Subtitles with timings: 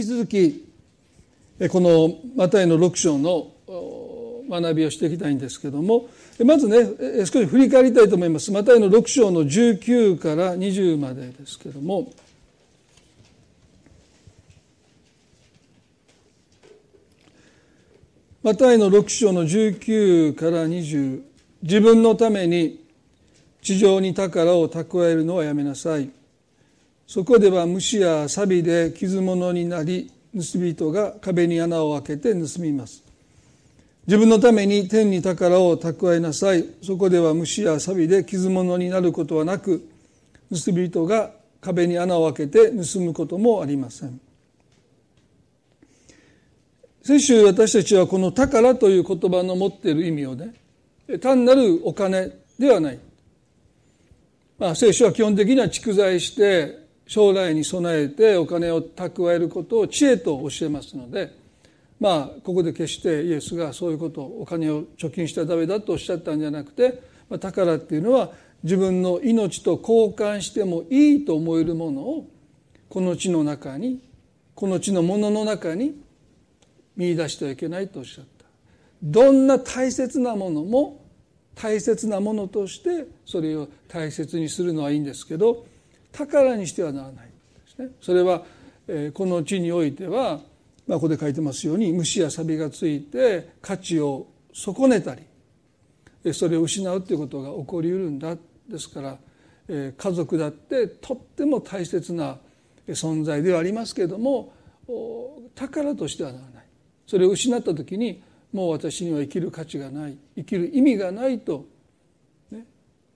[0.00, 0.66] 引き続き
[1.68, 3.52] このマタイの6章の
[4.48, 6.08] 学びをしていきたいんですけども
[6.42, 8.50] まずね少し振り返りたいと思います。
[8.50, 12.10] マタイの6章の19から20までですけども
[18.42, 21.20] マタイの6章の19から20
[21.62, 22.82] 自分のために
[23.60, 26.08] 地上に宝を蓄えるのはやめなさい。
[27.10, 33.02] そこでは虫や錆で傷物になり盗人が壁に穴を開けて盗みます。
[34.06, 36.64] 自分のために天に宝を蓄えなさい。
[36.84, 39.84] そこでは虫や錆で傷物になることはなく
[40.52, 44.20] 盗人が壁に穴を開けて盗むこともありません。
[47.02, 50.54] 先週私たちはこの宝という言葉の持っている意味をね
[51.20, 53.00] 単なるお金ではない、
[54.60, 56.79] まあ、聖書は基本的には蓄財して
[57.10, 61.34] 将来に備えてお金を蓄えることを知恵と教えますので
[61.98, 68.30] まあここで決してイエスがそういうことお金を貯金したらダメだとおっしゃったんじゃなくて、ま、宝っていうのは
[68.62, 72.28] 自分の命と交換してもいいと思えるものを
[72.88, 74.00] この地の中に
[74.54, 76.00] この地のものの中に
[76.96, 78.44] 見出してはいけないとおっしゃった。
[79.02, 81.04] どんな大切なものも
[81.56, 85.66] 大切なものとしてそれを大切にするのはいいんですけど
[86.12, 87.32] 宝にしてはならないで
[87.74, 87.88] すね。
[88.00, 88.44] それは、
[88.88, 90.40] えこの地においては、
[90.86, 98.36] まあ、ここで書いてますように虫や錆がついて価値を損ねたりそれを失うということが起こりうるんだ
[98.68, 99.18] ですから、
[99.68, 102.38] え家族だってとっても大切な
[102.88, 104.52] 存在ではありますけれども
[105.54, 106.64] 宝としてはならない。
[107.06, 108.22] それを失った時に
[108.52, 111.66] もう私には生きる価値がない生きる意味がないと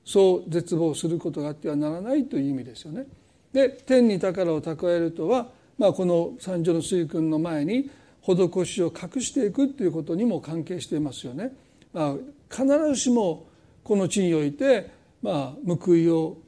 [0.04, 3.06] そう絶望することがあってはならないという意味ですよね。
[3.52, 11.52] で天に宝を蓄えるとは、まあ、この三条の水君の前に施しを隠していくということにも関係していますよね。
[11.92, 12.14] まあ、
[12.50, 13.46] 必ずしも
[13.84, 14.90] この地において、
[15.22, 16.38] まあ、報いを、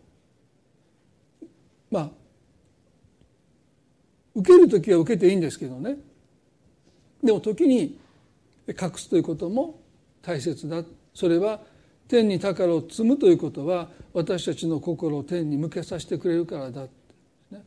[1.90, 2.10] まあ、
[4.36, 5.96] 受ける時は受けていいんですけどね
[7.22, 7.98] でも時に
[8.68, 9.80] 隠すということも
[10.20, 10.82] 大切だ
[11.14, 11.60] それは
[12.08, 16.82] 天に宝を積むということは私たちの心を天に向けさせてくれるからだ、
[17.50, 17.62] ね、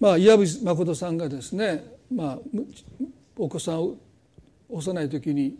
[0.00, 2.38] まあ岩渕誠さんがですね、まあ、
[3.36, 3.96] お子さんを
[4.70, 5.56] 幼い時に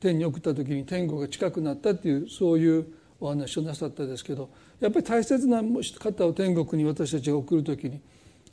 [0.00, 2.86] 天に送った時に天国が近くなったっていうそういう
[3.20, 5.62] お話をなさったですけどやっぱり大切な
[5.98, 8.00] 方を天国に私たちが送る時に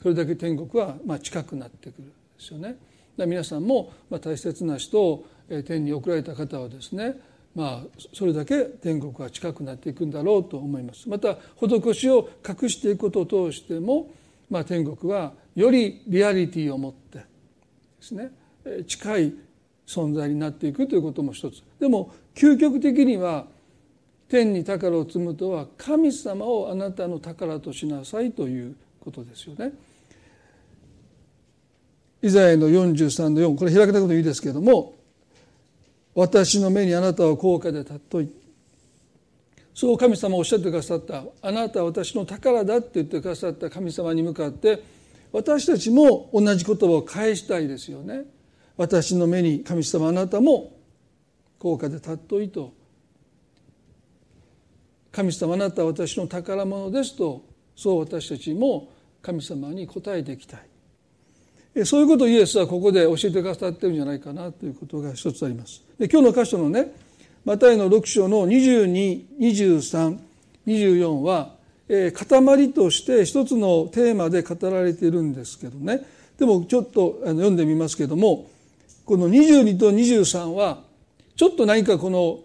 [0.00, 2.76] それだけ天国はまあ近くなってくるんですよね。
[3.26, 5.26] 皆さんも大切な人を
[5.66, 7.16] 天に送られた方はですね
[7.54, 14.08] まあ、それだけ天国が近くなっていくんだろうと思いますまた施しを隠していくことを通しても、
[14.48, 17.24] まあ、天国はよりリアリティを持ってで
[18.00, 18.30] すね
[18.86, 19.34] 近い
[19.86, 23.46] 存在になっていくということも一つでも究極的には
[24.28, 29.72] 天に宝を積むとは神様をあなたの宝としなさいということですよね。
[32.22, 34.94] イザヤの43の4これ開けたこといいですけれども
[36.14, 38.28] 私の目にあなたは高価で尊い。
[39.74, 41.24] そう神様おっしゃってくださった。
[41.40, 43.70] あなたは私の宝だって言ってくださった。
[43.70, 44.82] 神様に向かって。
[45.32, 48.24] 私たちも同じ言葉を返したいですよね。
[48.76, 50.76] 私の目に神様あなたも
[51.58, 52.72] 高価で尊いと。
[55.12, 57.44] 神様あなたは私の宝物ですと。
[57.76, 58.90] そう私たちも
[59.22, 60.69] 神様に答えていきたい。
[61.84, 65.82] そういうことをイエスはここで教えてくださってるんじゃないかなということが一つあります。
[65.98, 66.92] で今日の箇所のね
[67.44, 71.54] マタイの6章の222324は、
[71.88, 76.06] えー、塊として一つのテーマで語られているんですけどね
[76.38, 78.50] でもちょっとあの読んでみますけども
[79.06, 80.82] この22と23は
[81.36, 82.40] ちょっと何かこの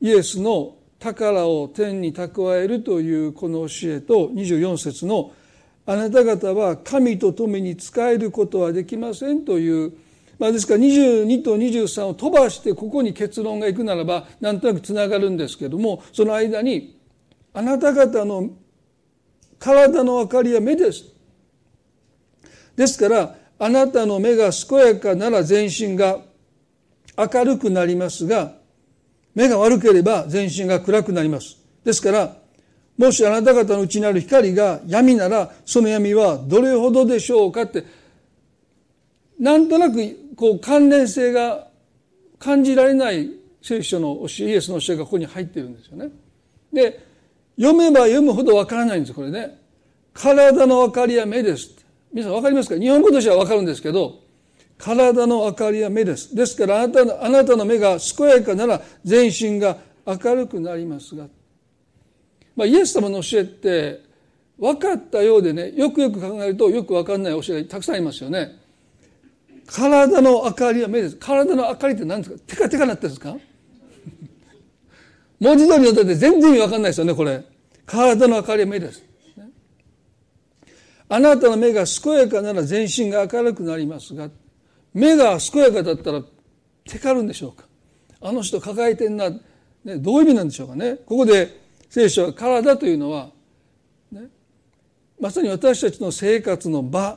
[0.00, 5.32] イエスの宝を天に蓄えるというこの教えと24節の
[5.86, 9.92] 「あなた方は神と共に仕えることはできませんという、
[10.38, 16.98] まあ、ですから22と23を飛ばしてここに結論がいくならばなんとなくつながるんですけどもその間に
[17.52, 18.50] あなた方の
[19.58, 21.04] 体の明かりは目です。
[22.76, 26.18] ですからあなたの目が健やかなら全身が
[27.16, 28.54] 明るくなりますが
[29.34, 31.56] 目が悪ければ全身が暗くなります。
[31.84, 32.36] ですから
[32.96, 37.84] もしあなた方のうちにある光が闇ならその闇はどれほどでしょうかって
[39.38, 39.96] なんとなく
[40.36, 41.66] こう関連性が
[42.38, 43.30] 感じられない
[43.62, 46.10] 聖書の教えイエスの教えがここに入ってるんですよね。
[46.72, 47.04] で
[47.56, 49.58] 読めば読むほどわからないんですこれね。
[50.12, 51.70] 体の明かりは目です。
[52.12, 52.78] 皆さん分かりますか？
[52.78, 54.20] 日本語としては分かるんですけど
[54.78, 61.26] 体の明かりは目ですですからあなたのあなたの目が健やかなら全身が明るくなりますが、
[62.56, 64.00] まあ、イエス様の教えって
[64.58, 68.52] 分かったようでねよくよく考えるとよく分かんない教えがたくさんありますよね。
[69.66, 71.16] 体の明かりは目です。
[71.16, 72.40] 体の明かりって何ですか？
[72.46, 73.36] テカテカなってるんですか？
[75.40, 77.42] 文字通りの歌って全然意味分かんないですよねこれ。
[77.86, 79.02] 体の明かりは目です。
[81.08, 84.30] あなたの目が健やかなら全身が明るくなりますが
[84.94, 86.22] 目が健やかだったら
[86.86, 87.64] テカるんでしょうか？
[88.20, 89.38] あの人抱えてんな、ね、
[89.98, 90.96] どういう意味なんでしょうかね？
[91.06, 91.63] ここで
[91.94, 93.30] 聖書は体というのは、
[94.10, 94.22] ね、
[95.20, 97.16] まさに私たちの生活の場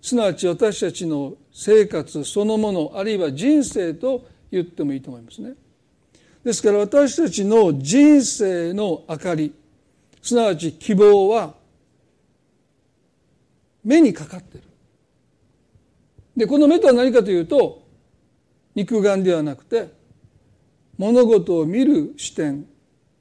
[0.00, 5.52] すなわち私たちの生活そのものあるいは人生と言ってもいいと思いますね。
[6.42, 9.54] ですから私たちの人生の明かり
[10.22, 11.52] すなわち希望は
[13.84, 14.64] 目にかかってる。
[16.34, 17.82] でこの目とは何かというと
[18.74, 19.92] 肉眼ではなくて
[20.96, 22.64] 物事を見る視点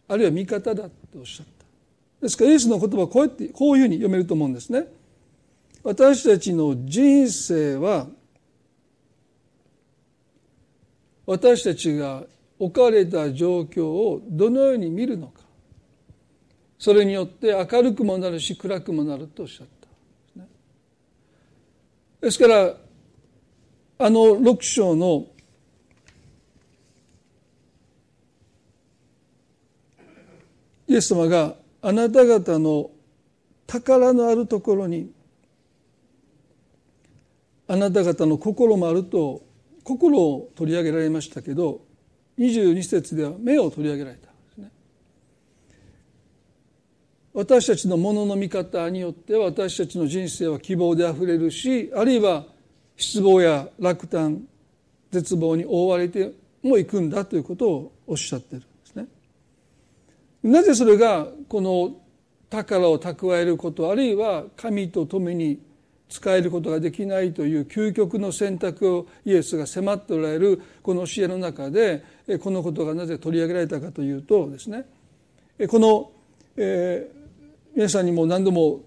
[0.07, 0.89] あるいは見方だと
[1.19, 1.65] おっしゃった。
[2.21, 4.88] ですからイエスの言葉はこうやってこういうふうに読めると思うんですね。
[5.83, 8.07] 私たちの人生は
[11.25, 12.24] 私たちが
[12.57, 15.42] 置かれた状況をどのように見るのか。
[16.80, 19.77] それによって明るくもなるし暗くもなるとおっしゃった。
[22.21, 22.75] ですから
[24.00, 25.27] あの6章の
[30.87, 32.91] イエス様があなた方の
[33.65, 35.11] 宝のあるところに
[37.67, 39.41] あなた方の心もあると
[39.83, 41.81] 心を取り上げられましたけど
[42.39, 44.31] 22節では目を取り上げられた。
[44.31, 44.71] んですね
[47.33, 52.45] 私たちのものの見方によって私たちの人生は希望であふれるしあるいは
[52.95, 54.43] 失望や落胆
[55.11, 56.31] 絶望に覆われて
[56.63, 58.63] もいくんだということをおっしゃってる。
[60.43, 61.95] なぜそれがこの
[62.49, 65.59] 宝を蓄えることあるいは神と共に
[66.09, 72.03] 使えることができないという究極の選択をイエスが迫っておられるこの教えの中で
[72.41, 74.85] このことがなぜ取り上げられたかというとですね。
[75.67, 76.11] この、
[76.55, 77.17] えー、
[77.75, 78.81] 皆さんにも何度も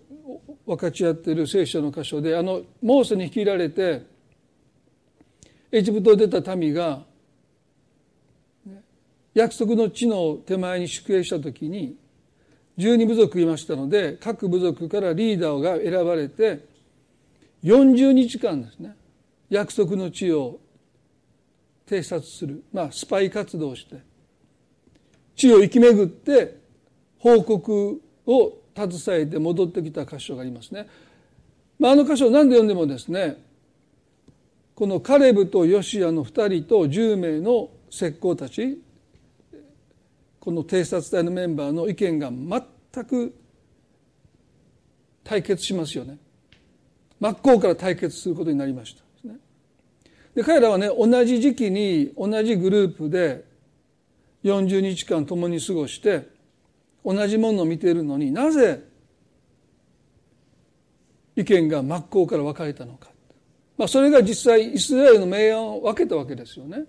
[0.64, 4.06] 分かち合っている聖書の箇所であのモーセに率いられて
[5.73, 7.02] エジプトを出た民が
[9.35, 11.97] 約束の地の手前に宿営した時に
[12.79, 16.65] 12部族いましたので各部族からリーダーが選ばれて
[17.62, 18.97] 40日間ですね
[19.50, 20.59] 約束の地を
[21.87, 23.97] 偵察する、まあ、スパイ活動をして
[25.37, 26.59] 地を生き巡って
[27.19, 30.87] 報告を携えて戻ってきた箇所がありますね。
[31.79, 33.37] まあ、あの箇所を何で読んでもですね
[34.75, 38.81] このカレブとヨシアの2人と10名の石膏たち
[40.41, 43.35] この偵察隊のメンバーの意見が全く
[45.23, 46.19] 対決しますよね。
[47.21, 49.05] 真っ向から対決することになりました。
[50.35, 53.45] で彼らはね同じ時期に同じグループで
[54.45, 56.29] 40日間共に過ごして
[57.05, 58.83] 同じものを見ているのになぜ
[61.37, 63.11] 意見が真っ向から分かれたのか、
[63.77, 66.85] まあ、それが実際イスラエルの明暗を分けたわけですよね。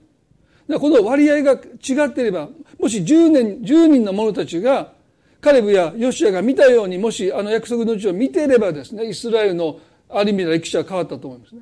[0.72, 2.50] だこの割合が違っていれば
[2.80, 4.94] もし10年10人の者たちが
[5.40, 11.62] カレブやヨシアが見たようにもしあの約束の地を見ていればですねイスラエルのある意味で歴史は変わったと思いますね。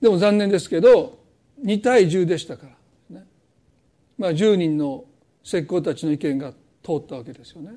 [0.00, 1.18] でも残念ですけど
[1.64, 2.66] 2対10でしたか
[3.10, 3.26] ら、ね、
[4.18, 5.04] まあ10人の
[5.44, 7.72] 石膏たちの意見が通ったわけですよね。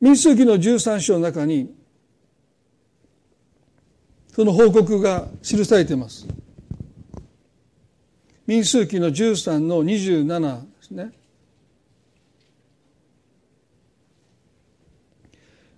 [0.00, 1.74] 民数記の13章の中に
[4.34, 6.26] その報告が記されています。
[8.46, 11.12] 民数記の13の27ですね。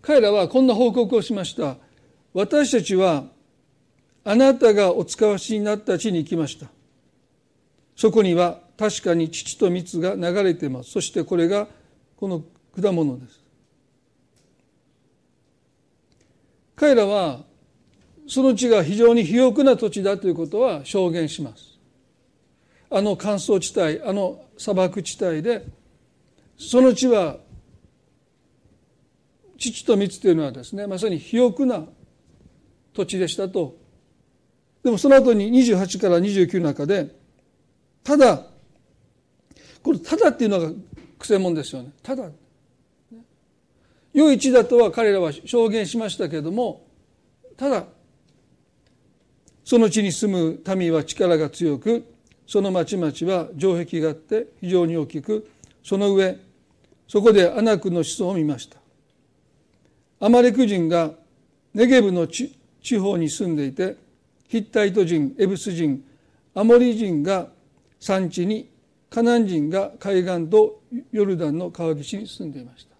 [0.02, 1.76] 彼らはこんな報告をしました。
[2.32, 3.24] 私たちは
[4.24, 6.68] あなたがお使わしになった地に行きました。
[7.98, 11.66] そこには確かに乳と蜜が流れていますそしてこれが
[12.16, 12.44] この
[12.80, 13.40] 果物です
[16.76, 17.40] 彼らは
[18.28, 21.77] その地が非常に肥沃な土地だということは証言します
[22.90, 25.66] あの乾燥地帯あの砂漠地帯で
[26.56, 27.36] その地は
[29.58, 31.84] 父と蜜というのはですねまさに肥沃な
[32.94, 33.76] 土地でしたと。
[34.82, 37.14] でもその後に28から29の中で
[38.04, 38.46] ただ
[39.82, 40.70] これただっていうのが
[41.18, 41.90] くせ者ですよね。
[42.02, 42.30] ただ。
[44.14, 46.86] 良い地だとは彼らは証言しましたけれども
[47.56, 47.84] ただ
[49.64, 52.04] その地に住む民は力が強く
[52.48, 55.50] その町々は城壁があって非常に大きく
[55.84, 56.38] その上
[57.06, 58.78] そこでアナクの子孫を見ました。
[60.18, 61.12] アマレク人が
[61.74, 62.50] ネゲブの地
[62.98, 63.96] 方に住んでいて
[64.48, 66.02] ヒッタイト人エブス人
[66.54, 67.48] アモリ人が
[68.00, 68.70] 山地に
[69.10, 70.80] カナン人が海岸と
[71.12, 72.96] ヨルダンの川岸に住んでいました。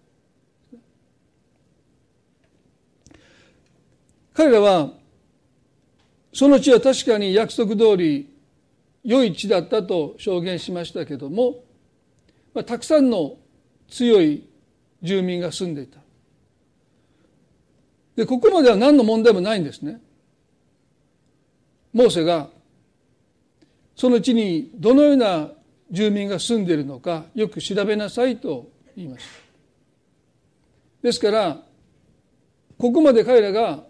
[4.35, 4.91] 彼らは
[6.31, 8.28] その地は確かに約束通り
[9.03, 11.63] 良い地だったと証言しましたけども、
[12.53, 13.37] まあ、たくさんの
[13.87, 14.47] 強い
[15.01, 15.99] 住民が住んでいた。
[18.15, 20.01] でここまでは何の問題もないんですね。
[21.93, 22.49] モーセが
[23.95, 25.51] その地にどのような
[25.91, 29.31] 住民が住んでいるのかよく調べなさいと言いました。
[31.01, 31.63] ですから
[32.77, 33.83] ここまで彼らが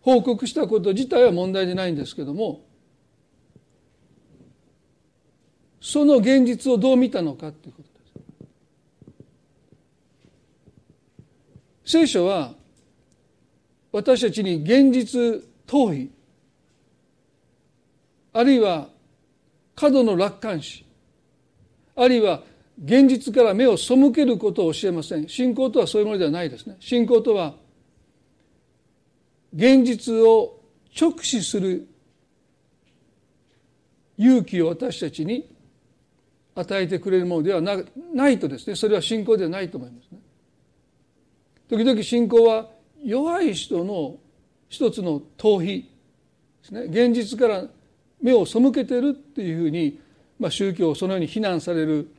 [0.00, 2.64] 報告したこと自体は問題でないんですけども
[5.82, 7.88] その現実をどう見たのかということで
[11.84, 12.54] す聖書は
[13.90, 15.20] 私たちに現実
[15.66, 16.08] 逃避。
[18.32, 18.88] あるいは
[19.74, 20.86] 過度の楽観視。
[21.94, 22.42] あるいは
[22.82, 25.28] 現実から目を背けることを教えません。
[25.28, 27.54] 信仰とはそういうものではないですね信仰とは
[29.54, 30.60] 現実を
[30.98, 31.86] 直視する
[34.16, 35.51] 勇気を私たちに
[36.54, 40.18] 与えてくれるものではないとですねそれは信仰ではないと思いますね。
[41.68, 42.68] 時々信仰は
[43.02, 44.16] 弱い人の
[44.68, 45.86] 一つの逃避で
[46.62, 47.64] すね現実から
[48.20, 49.98] 目を背けてるっていうふうに、
[50.38, 52.10] まあ、宗教をそのように非難される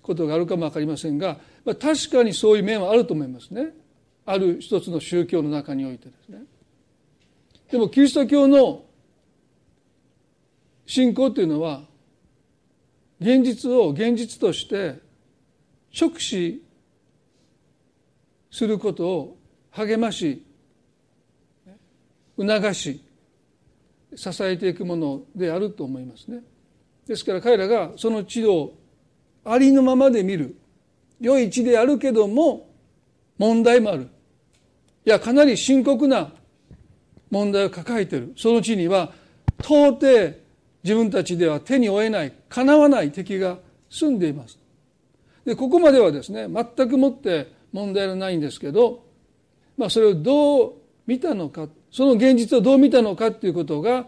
[0.00, 3.74] ことがあるかも分かりませんが、まあ、確かにそういう面はあると思いますね
[4.24, 6.42] ある一つの宗教の中においてですね。
[7.70, 8.84] でもキリスト教の
[10.86, 11.82] 信仰というのは
[13.20, 14.98] 現実を現実として
[15.98, 16.62] 直視
[18.50, 19.38] することを
[19.70, 20.44] 励まし
[22.38, 23.04] 促し
[24.16, 26.40] 支えていくものであると思いますね。
[27.06, 28.72] ですから彼らがその地を
[29.44, 30.56] ありのままで見る。
[31.20, 32.70] 良い地であるけども
[33.36, 34.08] 問題もある。
[35.04, 36.32] いやかなり深刻な
[37.30, 38.32] 問題を抱えている。
[38.36, 39.12] その地には
[39.60, 40.39] 到底
[40.82, 43.58] 自分たちでは手に負えないかなわない敵が
[43.90, 44.58] 住んでいます。
[45.44, 49.04] でここまではですね全くもって問題はないんですけど、
[49.76, 50.72] まあ、それをどう
[51.06, 54.06] 見たのかその現実をどう見たのかっていうことが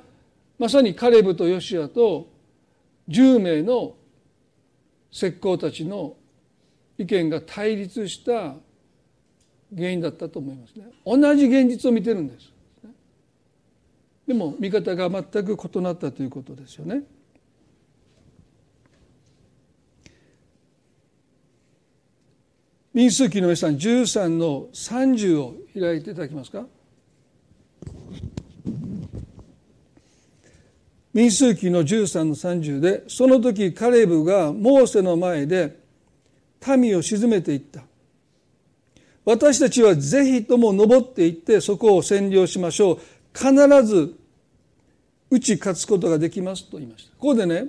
[0.58, 2.28] まさにカレブとヨシアと
[3.08, 3.94] 10名の
[5.10, 6.14] 石膏たちの
[6.98, 8.54] 意見が対立した
[9.74, 10.86] 原因だったと思いますね。
[11.04, 12.51] 同じ現実を見てるんです。
[14.26, 17.02] でも見方が全く異なったということですよね。
[22.94, 26.66] 民数記の皆さん13の30を開いていただけますか？
[31.14, 35.78] 民数記の13の30でその時カレブがモーセの前で
[36.78, 37.82] 民を沈めていった。
[39.24, 42.98] 私たちはぜひとも登っていってそこを占領しましょう。
[43.34, 43.52] 必
[43.84, 44.14] ず
[45.30, 47.12] 打ち勝つことができますと言いました。
[47.16, 47.66] ここでね、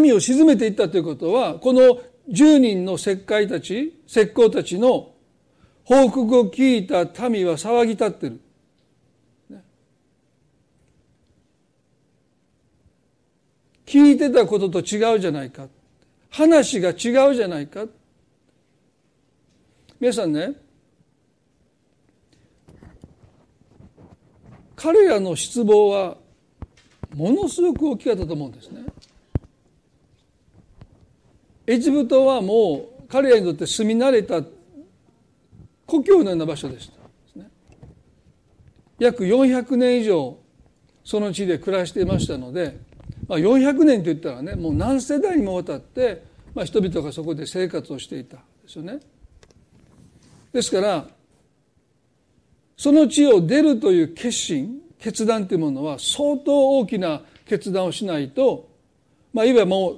[0.00, 5.12] 民を沈めていったということは、この10人の石灰たち、石膏たちの
[5.84, 8.40] 報告を聞いた民は騒ぎ立ってる。
[13.86, 15.68] 聞いてたことと違うじゃないか。
[16.30, 17.86] 話が違うじゃないか。
[20.00, 20.54] 皆さんね、
[24.76, 26.16] 彼らの失望は
[27.14, 28.84] ものすごく大きかったと思うんですね。
[31.66, 34.42] エジプトはもう彼らにとって住み慣れた
[35.86, 36.96] 故郷のような場所でした。
[38.98, 40.38] 約400年以上
[41.04, 42.78] その地で暮らしていましたので、
[43.28, 49.00] まあ、400年といったらねもう何世代にもわたって、まあ、人々がそこで生活をしていたんですよね。
[50.52, 51.06] ですから
[52.76, 58.68] その地を出るという決心決断というものは相当大きな決断をしないと
[59.32, 59.96] まあいわばもう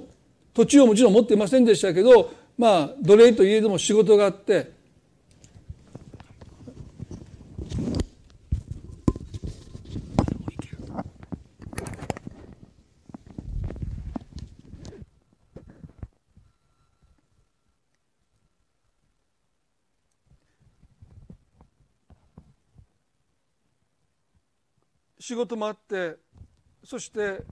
[0.53, 4.71] 土地をもちろん持っていませんでしたけどまあ奴隷といえども仕事があって
[25.29, 26.15] 仕事もあって
[26.83, 27.43] そして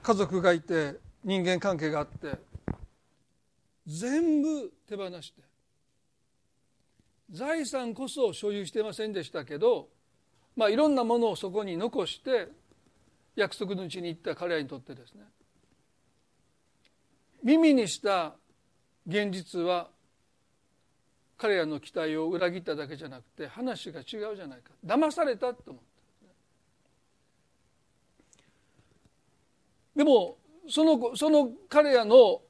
[0.00, 2.38] 家族がいて人間関係があって
[3.84, 5.42] 全部手放して
[7.32, 9.88] 財産こそ所有してませんでしたけど、
[10.54, 12.46] まあ、いろんなものをそこに残して
[13.34, 15.22] 約束のうちに行った彼らにとってですね
[17.42, 18.34] 耳にした
[19.04, 19.88] 現実は
[21.38, 24.70] 彼らの期待を裏切っただけじゃなくて話が違うじゃないか。
[24.86, 25.96] 騙されたと思った
[29.96, 30.36] でも
[30.68, 32.42] そのその彼らの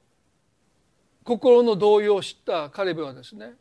[1.23, 3.53] 心の動揺を知ったカレブはですね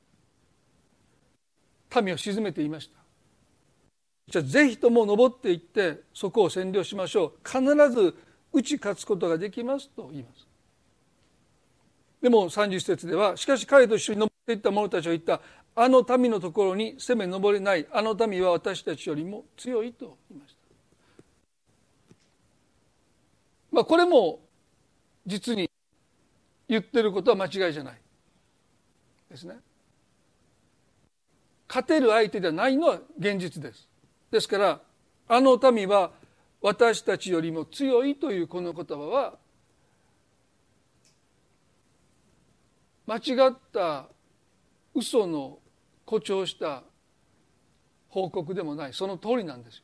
[2.01, 2.96] 民を鎮めていました。
[4.27, 7.48] じゃあぜひとも登っていってそこを占領しましょう。
[7.48, 7.62] 必
[7.92, 8.15] ず
[8.51, 10.48] 打ち勝つことができますと言います。
[12.22, 15.42] でも30節ではしかし彼と一緒に登っていった者たちは言った
[15.75, 20.54] あの民のところに攻め登れないあの民は私たちよりも強いと言いました。
[23.75, 24.39] まあこれも
[25.25, 25.70] 実に
[26.70, 28.00] 言ってることは間違いじゃない。
[29.29, 29.58] ですね。
[31.67, 33.89] 勝てる相手ではないのは現実です。
[34.32, 34.82] ですから
[35.27, 36.12] あの民は
[36.62, 39.34] 私たちよりも強いというこの言葉は
[43.05, 44.05] 間違った
[44.94, 45.60] 嘘の
[46.05, 46.82] 誇張した
[48.08, 48.94] 報告でもない。
[48.94, 49.84] その通りなんですよ。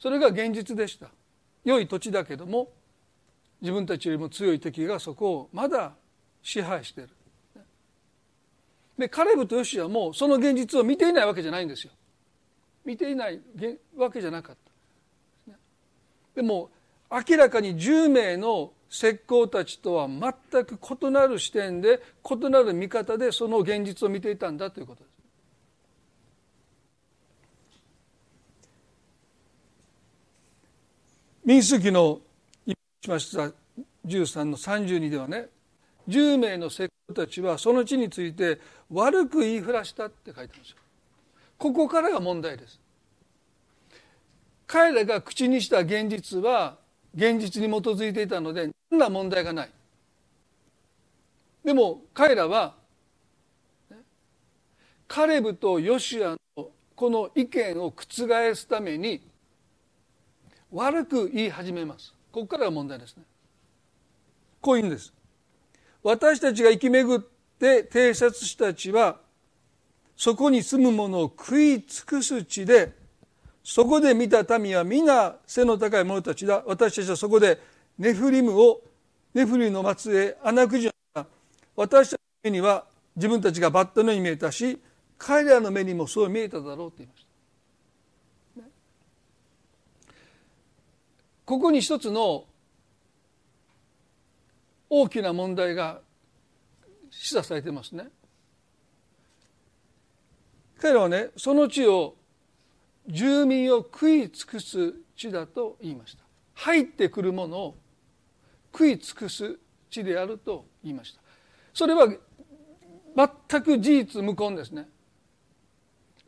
[0.00, 1.10] それが現実でした。
[1.64, 2.70] 良い土地だけども
[3.60, 5.92] 自分たちよりも強い敵がそこをまだ
[6.42, 7.10] 支配している。
[8.98, 11.92] でカレブとヨシアもその現実を見ていないわけじゃないんですよ。
[12.84, 13.40] 見ていない
[13.96, 14.56] わけじゃなかっ
[15.46, 15.52] た。
[16.34, 16.70] でも
[17.10, 25.19] 明らかに10名の石膏たちとは全く異なる視点で異なる見方でその現実を見ていたんだということです。
[31.50, 32.20] 民数記の
[32.64, 32.76] し
[33.08, 33.50] ました
[34.06, 35.48] 13の32ではね
[36.08, 40.76] 10名の石膏たちはその地について悪く言いふらしたって書いてますよ。
[41.58, 42.78] ここからが問題です。
[44.68, 46.76] 彼らが口にした現実は
[47.16, 49.70] 現実に基づいていたので何ら問題がない。
[51.64, 52.74] でも彼らは
[55.08, 59.20] カレブとヨシアのこの意見を覆すために
[60.72, 62.14] 悪く言い始めます。
[62.32, 63.24] ここからが問題ですね。
[64.60, 65.12] こういうんです。
[66.02, 67.20] 私たちが生き巡っ
[67.58, 69.18] て偵察したちは
[70.16, 72.92] そこに住む者を食い尽くす地で
[73.62, 76.62] そこで見た民は皆背の高い者たちだ。
[76.66, 77.60] 私たちはそこで
[77.98, 78.82] ネフリムを
[79.34, 81.26] ネフリムの末裔アナクジア
[81.76, 82.84] 私たちの目には
[83.16, 84.80] 自分たちがバッタのように見えたし
[85.18, 87.29] 彼らの目にもそう見えただろうと言いました。
[91.50, 92.44] ここに一つの
[94.88, 96.00] 大きな問題が
[97.10, 98.06] 示唆されてますね。
[100.80, 102.14] 彼らはねその地を
[103.08, 106.22] 住民を食い尽くす地だと言いました。
[106.54, 107.76] 入ってくるものを
[108.72, 109.58] 食い尽くす
[109.90, 111.20] 地であると言いました。
[111.74, 112.06] それは
[113.16, 114.88] 全く事実無根ですね。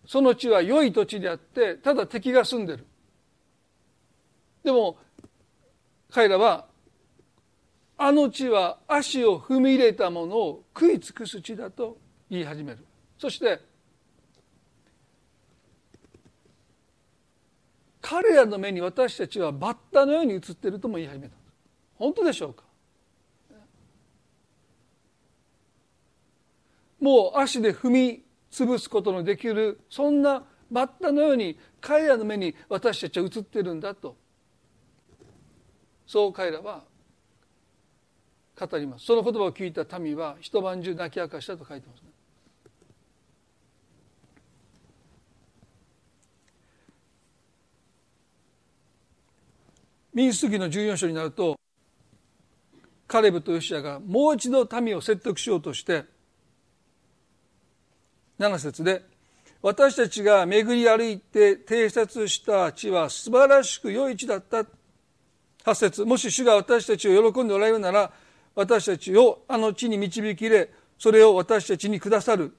[0.05, 2.85] その地は良い土地であってただ敵が住んでる。
[4.65, 4.97] でも
[6.13, 6.67] 彼らは
[7.97, 11.97] あの地は足を踏み入れたものを食い尽くす地だと
[12.29, 12.79] 言い始める。
[13.19, 13.61] そして
[18.01, 21.35] 彼らの目に私たちはバッタのように映っているとも言い始めた。
[21.95, 22.65] 本当でしょうか？
[27.01, 34.17] もう足で踏み潰すことのできるそんなバッタのように彼らの目に私たちは映ってるんだと
[36.13, 36.83] そう彼らは
[38.61, 39.07] 語ります。
[39.07, 42.09] その言葉を聞いた民は一晩中泣き明かしたと書いてますね。
[50.13, 51.59] 民主主義の14章になると
[53.09, 56.05] カレブとヨシアがもう一度民を説得しようとして
[58.39, 59.03] 7節で
[59.63, 64.67] 私たちが巡り歩いて偵察した地は素晴らしく良い地だった。
[65.65, 66.05] 8節。
[66.05, 68.11] もし主が私たちを喜んでおられるなら
[68.55, 72.53] 私たちをあの地に導き入れそれを私たちにくださる。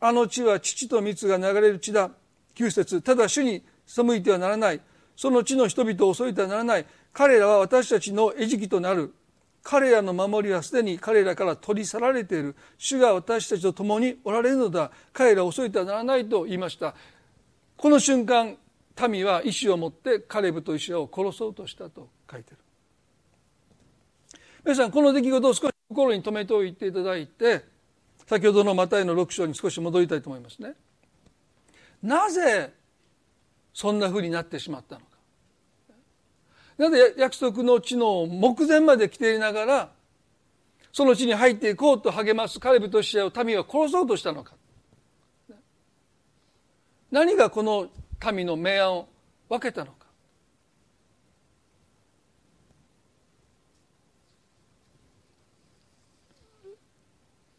[0.00, 2.10] あの地は父と蜜が流れる地だ。
[2.54, 3.02] 9節。
[3.02, 4.80] ただ主に背いてはならない。
[5.16, 6.86] その地の人々を襲いてはならない。
[7.12, 9.14] 彼らは私たちの餌食となる。
[9.62, 12.54] 彼らの守りはすでに彼らから取り去られている。
[12.78, 14.90] 主が私たちと共におられるのだ。
[15.12, 16.94] 彼らを襲いてはならないと言いました。
[17.76, 18.56] この瞬間
[19.08, 22.08] 民は意志を持ってカレブとイシアを殺そうとしたと。
[22.30, 22.58] 書いてる。
[24.64, 27.64] 皆さんこの出来事を少し心に留めておいていただいて
[28.26, 30.74] 先ほどのマタイの6章に少し戻りたいと思いますね。
[32.02, 32.72] なぜ
[33.72, 35.06] そんなふうになってしまったのか。
[36.78, 39.92] なぜ約束の地の目前まで来ていながら
[40.92, 44.54] その地に入っていこうと励ますカレブとシアを民は殺そうとしたのか。
[47.10, 47.88] 何がこの
[48.32, 49.08] 民の明暗を
[49.48, 50.05] 分けたのか。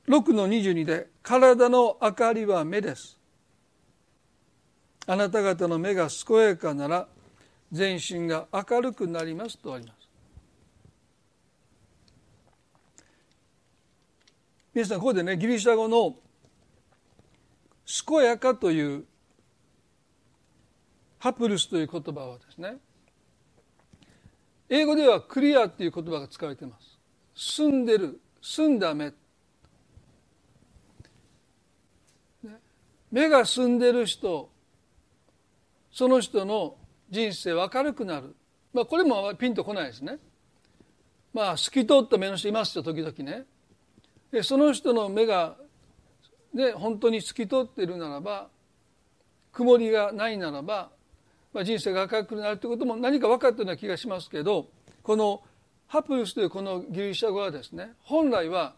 [0.07, 3.19] 6の22で「体の明かりは目です」
[5.05, 7.07] 「あなた方の目が健やかなら
[7.71, 9.97] 全身が明るくなります」とあります。
[14.73, 16.17] 皆さんここでねギリシャ語の
[18.07, 19.05] 「健やか」という
[21.19, 22.77] ハプルスという言葉はですね
[24.69, 26.97] 英語ではクリアっていう言葉が使われています。
[27.35, 29.13] 澄んでる澄んだ目。
[33.11, 34.49] 目が澄んでる人
[35.91, 36.75] その人の
[37.09, 38.35] 人生は明るくなる、
[38.73, 40.17] まあ、これもピンとこないですね。
[41.33, 43.45] まあ透き通った目の人いますよ時々ね。
[44.31, 45.55] でその人の目が
[46.53, 48.49] ね本当に透き通っているならば
[49.53, 50.89] 曇りがないならば
[51.57, 54.67] まあ、人生が明るくなるということも何か分かったような気がしますけど
[55.01, 55.41] この
[55.87, 58.75] ハプルスというこのギリシャ語はですね本来は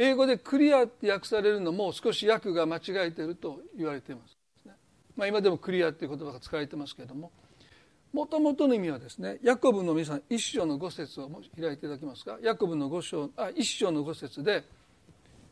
[0.00, 4.36] 英語でクリアって訳されるのも少し訳が間違えてると言われています、
[5.16, 7.32] まあ、今でもクリアっていう言葉が使われてますけれども。
[8.10, 11.28] もともとの意味はですねヤコブの皆さん一章の五節を
[11.60, 12.38] 開いていただけますか？
[12.42, 14.64] ヤコブの五章あ一章の五節で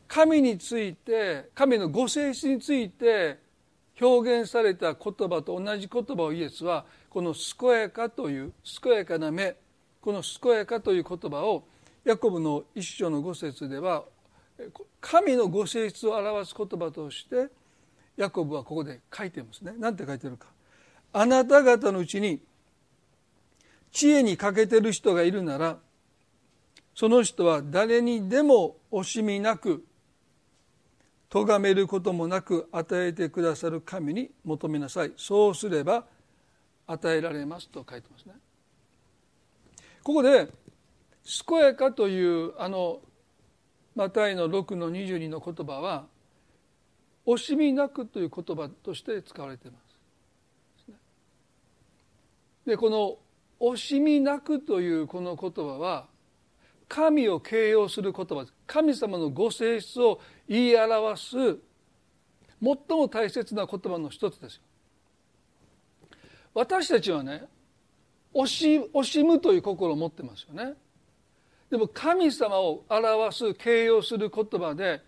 [0.07, 3.37] 神について神のご性質について
[4.01, 9.55] 表現された言葉と同じ言葉をイエスはこの健やかという健やかな目
[10.01, 11.63] この健やかという言葉を
[12.05, 14.03] ヤコブの一章の五節では
[14.99, 17.47] 神のご性質を表す言葉として
[18.15, 19.73] ヤコブはここで書いてますね。
[19.77, 20.47] なんて書いてるか。
[21.13, 22.41] あなた方のうちに
[23.91, 25.77] 知恵に欠けてる人がいるなら
[26.93, 29.85] その人は誰にでも惜しみなく
[31.29, 36.05] 咎めることもなく与えてくださる神に求めなさいそうすれば
[36.85, 38.33] 与えられますと書いてますね
[40.03, 40.47] ここで
[41.47, 43.01] 「健やか」というあの
[43.97, 46.05] マタイの6の22の言葉は
[47.25, 49.87] 惜しみなくという言葉として使われています。
[52.67, 53.17] でこの
[53.59, 56.05] 惜しみなくというこの言葉は
[56.87, 58.53] 神を形容する言葉です。
[58.67, 61.57] 神様のご性質を言い表す最
[62.61, 64.61] も大切な言葉の一つですよ。
[66.53, 67.45] 私たちはね
[68.31, 70.75] 惜し惜しむという心を持ってますよね。
[71.69, 75.01] でも神様を表す形容する言葉で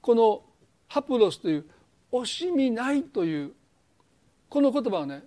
[0.00, 0.42] この
[0.88, 1.66] ハプロスという
[2.12, 3.52] 惜しみないという
[4.48, 5.24] この言葉はね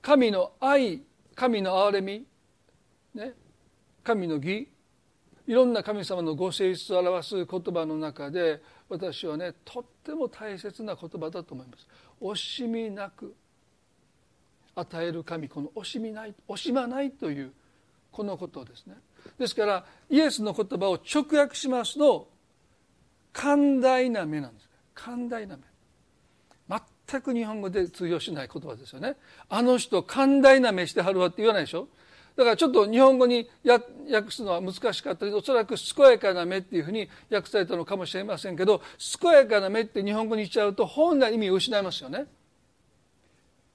[0.00, 1.02] 神の愛
[1.34, 2.26] 神の憐れみ、
[3.14, 3.32] ね、
[4.02, 4.68] 神の義
[5.46, 11.86] いろんな神様のご性質を表す言葉の中で私はねとっても大切な言葉だと思います。
[12.20, 13.34] 惜しみなく
[14.74, 17.52] 与える神この惜しみない惜しまないという
[18.10, 18.94] このことですね。
[19.38, 22.28] ですからイエスの言葉を直訳しますと
[23.32, 24.68] 寛大な目なんです。
[24.94, 25.62] 寛大な目。
[27.08, 29.16] 全く日本語で通用しない言葉ですよね。
[29.48, 31.88] あの人寛大な目してはるわって言わないでしょ。
[32.36, 38.80] だからちょっと日本語に訳すのは難しかったけどおそらく健やかな目っていうふうに訳されたのかもしれませんけど
[39.20, 42.26] 健やかな目って日本語にしちゃうと本来意味を失いますよね。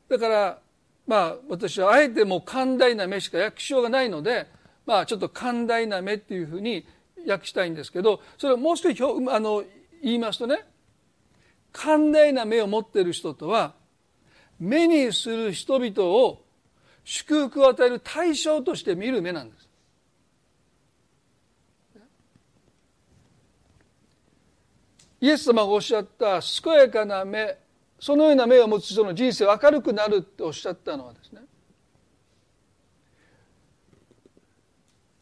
[0.10, 0.60] だから
[1.05, 4.47] まあ私はあえてもう寛大な目しか訳しようがないので
[4.88, 6.88] まあちょっと寛大な目っていうふうに
[7.28, 9.63] 訳したいんですけどそれをもう少しあの
[10.02, 10.65] 言いますとね
[11.73, 13.76] 寛大な目を持っている人とは
[14.60, 16.41] 目にする人々を
[17.04, 19.67] 祝福を与える対象として見る目なんです。
[25.19, 27.58] イエス様がおっしゃった健やかな目
[28.00, 31.41] そのような目を持つ人の人生は明るくなるっておっしゃったのはですね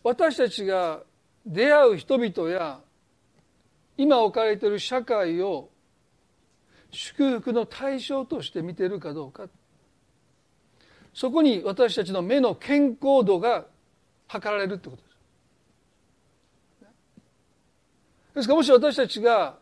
[0.05, 1.01] 私たちが
[1.47, 2.79] 出会う人々や
[3.97, 5.71] 今置かれている社会を
[6.91, 9.47] 祝福の対象として見ているかどうか
[11.11, 13.65] そこに私たちの目の健康度が
[14.27, 15.15] 測られるってことです。
[18.35, 19.57] ですからもし私たちが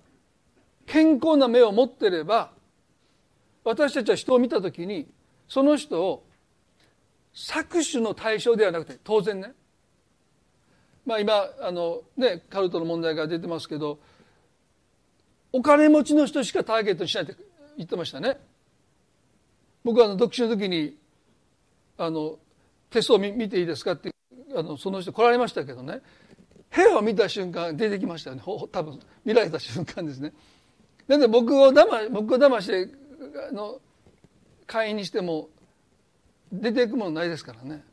[0.86, 2.52] 健康な目を持ってれば
[3.64, 5.08] 私たちは人を見た時に
[5.48, 6.26] その人を
[7.34, 9.54] 搾取の対象ではなくて当然ね
[11.06, 14.00] まあ今あのねカルトの問題が出てますけど
[15.52, 17.36] お金持ちの人しかターゲットにしないって
[17.78, 18.38] 言ってましたね。
[19.84, 20.98] 僕はあの独身の時に
[21.98, 22.40] あの
[22.90, 24.12] テストを見ていいですかって
[24.56, 26.02] あのその人来られましたけどね。
[26.76, 28.42] 部屋を見た瞬間出てきましたよね。
[28.44, 30.34] 多分見られた瞬間ですね。
[31.08, 32.90] なんで僕を騙僕を騙して
[33.50, 33.80] あの
[34.66, 35.50] 会員にしても
[36.52, 37.84] 出ていくものないですからね。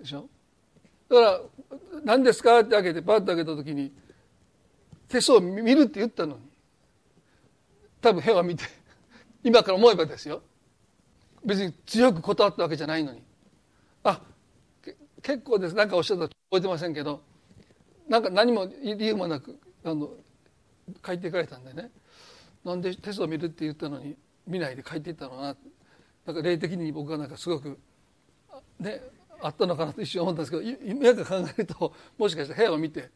[0.00, 0.26] でしょ？
[1.14, 1.42] だか
[1.92, 3.92] ら「何ですか?」って開けてパッと開けた時に
[5.08, 6.54] 手相を見るって言ったのに。
[8.00, 8.64] 多分部屋を見て
[9.42, 10.42] 今から思えばですよ。
[11.42, 13.22] 別に強く断ったわけじゃないのに。
[14.02, 14.20] あ
[15.22, 15.74] 結構です。
[15.74, 17.22] 何かおっしゃった覚えてませんけど
[18.06, 20.10] なんか何も理由もなくあの
[21.02, 21.90] 帰っていかれたんでね。
[22.62, 25.56] なんでテストを見るって言ったのに見ないで帰っていったのな。
[26.26, 27.78] なんか霊的に僕はなんかすごく
[28.78, 29.02] ね
[29.42, 33.10] あったのかなと一瞬思ったんですけど今から考えるともしかして部屋を見て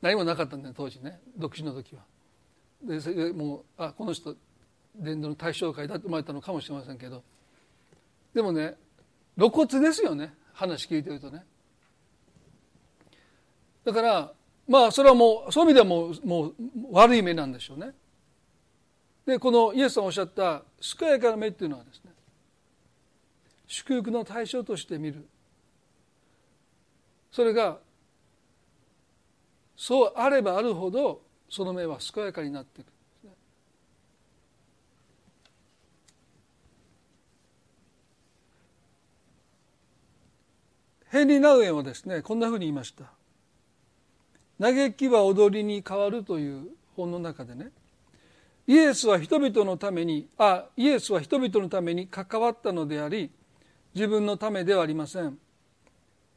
[0.00, 2.02] 何もなかったんだよ当時ね独身の時は。
[2.82, 4.34] でそれでもうあこの人
[4.96, 7.22] 伝道の対象会だって思われたのかもしれませんけど
[8.34, 8.74] でもね
[9.38, 11.44] 露骨ですよね話聞いてるとね。
[13.84, 14.32] だから
[14.68, 16.54] まあそれはもうそういう意味ではもうもう
[16.92, 17.92] 悪い目なんでしょうね。
[19.26, 20.62] でこのイエスさんおっしゃった
[20.98, 22.10] 健やかな目っていうのはですね
[23.66, 25.26] 祝福の対象として見る
[27.32, 27.78] それが
[29.74, 32.92] そうあればあるほどその目は健やかになっていく
[41.08, 43.04] ヘンリー・ナウエンはですねこんなふうに言いました
[44.60, 47.72] 「嘆きは踊りに変わる」という本の中でね
[48.66, 53.30] イエスは人々のためにあイエスは人々のために関わったのであり
[53.94, 55.38] 自分のためではありません。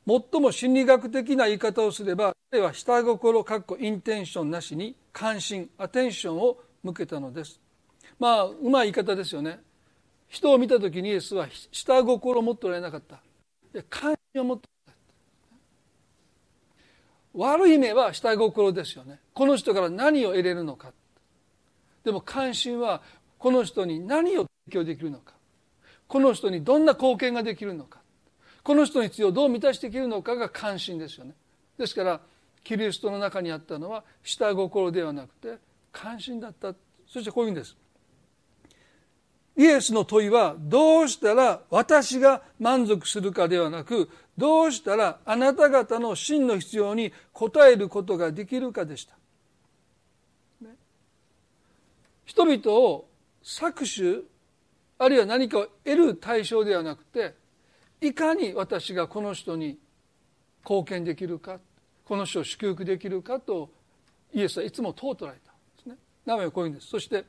[0.07, 7.59] 最も心理学的な言い方をすれば彼は下心かっこインテンションなしに関心アテンションを向けたのです。
[8.19, 9.59] まあうまい言い方ですよね。
[10.29, 13.19] 人を見た時にイエスは下心を持っておられなかった。
[13.89, 17.63] 関心を持っておられた。
[17.63, 19.19] 悪い目は下心ですよね。
[19.33, 20.93] この人から何を得れるのか。
[22.03, 23.01] でも関心は
[23.39, 25.33] この人に何を提供できるのか。
[26.07, 27.99] この人にどんな貢献ができるのか。
[28.65, 31.35] この人の必要をどう満たしていけるのかが関心ですよね。
[31.77, 32.19] ですから
[32.63, 35.59] キリストの中にあったのは下心ではなくて
[35.91, 36.73] 関心だった。
[37.07, 37.77] そしてこういうんです。
[39.55, 49.15] イエスの問いはどうしたら私が満足するかではなくどうしたらあなた方の真の必要に応えることができるかでした。
[52.25, 53.05] 人々を
[53.43, 54.25] 搾取
[54.97, 57.35] あるいは何かを得る対象ではなくて
[58.01, 59.77] いかに私がこの人に
[60.63, 61.59] 貢献できるか
[62.05, 63.69] この人を祝福できるかと
[64.33, 65.95] イエスはいつも問うとられたんですね。
[66.25, 66.87] 名前はこういうんです。
[66.87, 67.25] そして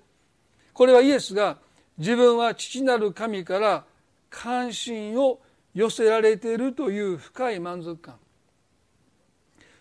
[0.73, 1.59] これはイエスが
[1.99, 3.85] 自分は父なる神から
[4.29, 5.41] 関心を
[5.75, 8.17] 寄せられているという深い満足感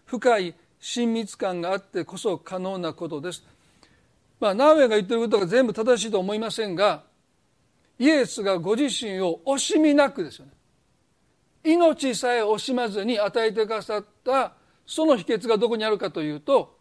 [0.06, 3.43] 深い親密感があってこそ可能なことです
[4.39, 7.04] まあ、ナウエが言ってることが全部正しいと思いませんが
[7.98, 10.52] イエスがご自身を惜しみなくですよね
[11.65, 14.54] 命さえ惜しまずに与えてくださった
[14.86, 16.78] その秘訣がどこにあるかというと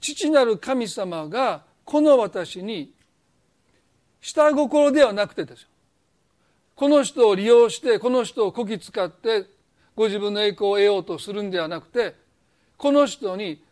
[0.00, 2.92] 父なる神様がこの私に
[4.20, 5.68] 下心ではなくてですよ
[6.74, 9.44] この人を利用してこの人をこき使って
[9.94, 12.14] ご自分の栄光を得ようとするんではなくて
[12.76, 13.62] この人に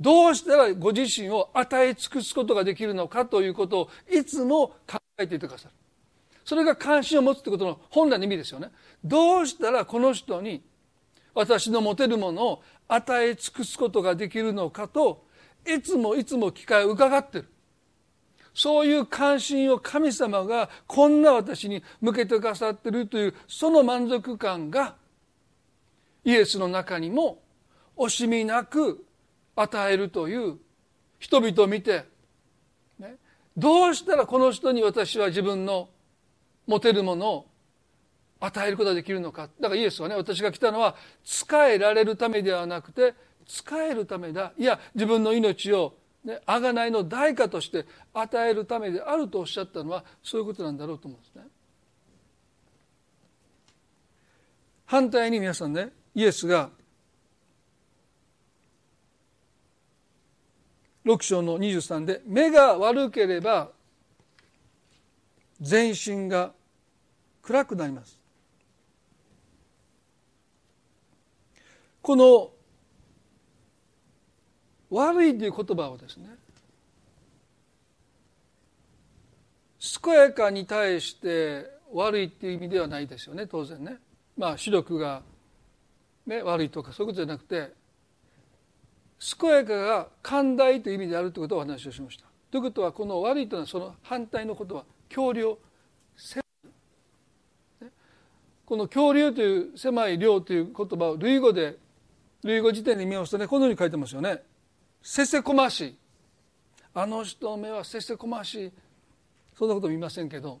[0.00, 5.85] どうしたらご自身を与え尽くすことができるのかということをいつも考えていてくださる。
[6.46, 8.70] それが関心を持つということの本来の意味ですよね。
[9.04, 10.62] どうしたらこの人に
[11.34, 15.26] 私の持てるものを与え尽くすことができるのかと
[15.66, 17.48] いつもいつも機会を伺ってる。
[18.54, 24.94] そういう関心を神様がこんな私に向けてくださってるというその満足感が
[26.24, 27.42] イエスの中にも
[27.96, 29.04] 惜しみなく
[29.56, 30.58] 与えるという
[31.18, 32.04] 人々を見て、
[33.00, 33.16] ね、
[33.56, 35.88] どうしたらこの人に私は自分の
[36.66, 37.46] 持てるものを
[38.40, 43.14] 与えることができるのかだからイエスはね私が来たのは仕えられるためではなくて
[43.46, 45.94] 仕えるためだいや自分の命を
[46.26, 51.42] ね、贖いの代価として与えるためであるとおっしゃったのはそういうことなんだろうと思うんですね。
[54.86, 56.70] 反対に皆さんねイエスが
[61.04, 63.70] 6章の23で目が悪ければ
[65.60, 66.52] 全身が
[67.42, 68.20] 暗くなります。
[72.02, 72.50] この
[74.90, 76.28] 悪いという言葉をですね
[80.04, 83.96] 健やかに対して悪いっていう意味ではないですよね当然ね。
[84.36, 85.22] まあ視力が、
[86.26, 87.72] ね、悪いとかそういうことじゃなくて
[89.40, 92.26] 健やかが寛大という意味であるということをお話をしました。
[92.50, 95.58] ということはこの悪いというのはその反対のことは橋梁
[98.66, 101.76] この恐竜という狭い量という言葉を類語で
[102.42, 103.46] 類語辞典で見ますとね。
[103.46, 104.42] このように書いてますよね。
[105.02, 105.96] せせこましい。
[106.92, 108.72] あの人の目はせせこましい。
[109.56, 110.60] そんなこと見ませんけど。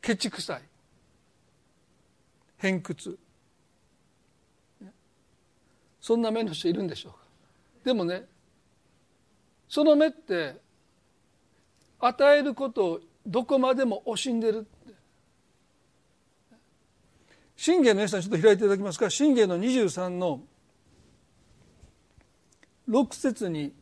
[0.00, 0.62] ケチくさい。
[2.58, 3.18] 偏屈。
[6.00, 7.18] そんな目の人いるんでしょうか。
[7.84, 8.24] でもね
[9.68, 10.56] その目って
[12.06, 14.66] 与えることをどこまでも惜しんでる。
[17.56, 19.08] 信玄の皆さんちょっと開いていただけますか。
[19.08, 20.40] 信玄の23の
[22.88, 23.72] 6節に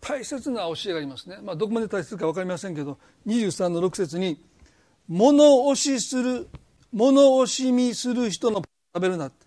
[0.00, 4.40] 大切な教えがありますね、まあ、どこまで大切か分かりませんけど23の6節に
[5.08, 6.48] 「物惜しする
[6.92, 8.62] 物惜しみする人の
[8.94, 9.46] 食べるな」って。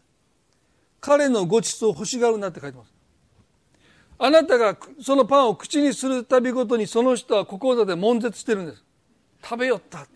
[1.02, 2.95] 彼のごちそう欲しがるなって書いてます。
[4.18, 8.84] あなたがそのパンを口にするたびごとにその人は心で悶絶してるんです。
[9.44, 10.08] 食べよった。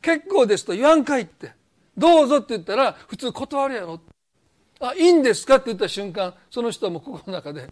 [0.00, 1.52] 結構ですと言わんかいって。
[1.96, 4.00] どうぞって言ったら普通断るやろ。
[4.80, 7.68] あいいんですかって言った瞬間その人はもう心の中で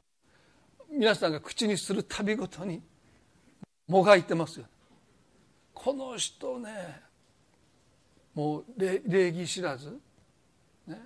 [0.90, 2.80] 皆さんが口にするたびごとに
[3.88, 4.66] もがいてますよ。
[5.74, 7.00] この人ね
[8.34, 9.98] もう礼儀知らず、
[10.86, 10.98] ね、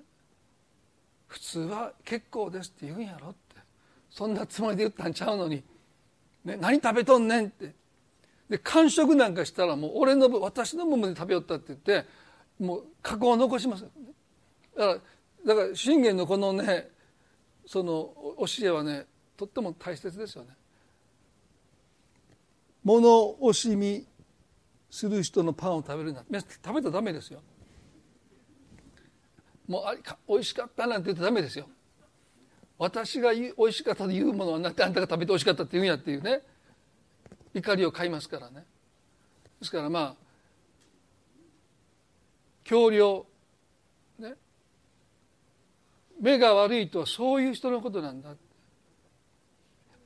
[1.27, 3.31] 普通は結構ですって言うんやろ。
[3.31, 3.39] って
[4.15, 5.61] そんなつもりで言ったんちゃうのに、
[6.45, 7.75] ね、何食べとんねんって
[8.49, 12.09] で完食なんかしたらもう俺の分私の分まで食べよったって言って
[12.61, 13.91] もう過去を残しますだか
[14.87, 16.91] らだから信玄のこのね
[17.67, 20.51] その教えはねとっても大切ですよね。
[22.85, 23.09] 物
[23.41, 24.07] 惜しみ
[24.91, 27.41] する人のパンを食べるな食べたらダメですよ。
[29.67, 29.97] もうあ
[30.29, 31.67] 美味しかったなんて言ってダメですよ。
[32.79, 36.43] 私が美味しかったというものはなんてあんたが食べて美味しかったって言うんやっていうね。
[37.55, 38.65] 怒りを買いますからね。
[39.61, 40.15] ですからまあ
[42.65, 43.27] 強量
[44.19, 44.35] ね。
[46.21, 48.35] 目が悪いとはそういう人のことなんだ。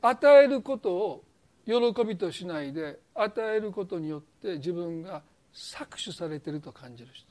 [0.02, 1.24] 与えることを
[1.66, 7.26] 喜びとしないで与えることによって自分が搾取されてると感じる人。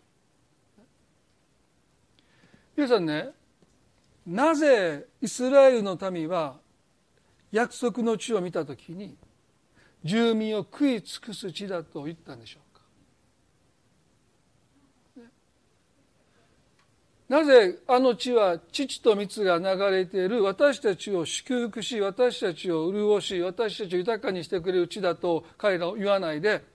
[2.76, 3.30] 皆さんね
[4.28, 6.58] なぜイスラエルの民は
[7.50, 9.16] 約束の地を見た時に
[10.04, 12.82] 住民を食い尽くす地だと言ったんでしょうか
[17.30, 26.66] なぜあの地は父と蜜が流れている私たちを祝福し私たちを潤し私たちを豊かにしてくれる地だと彼らは言わないで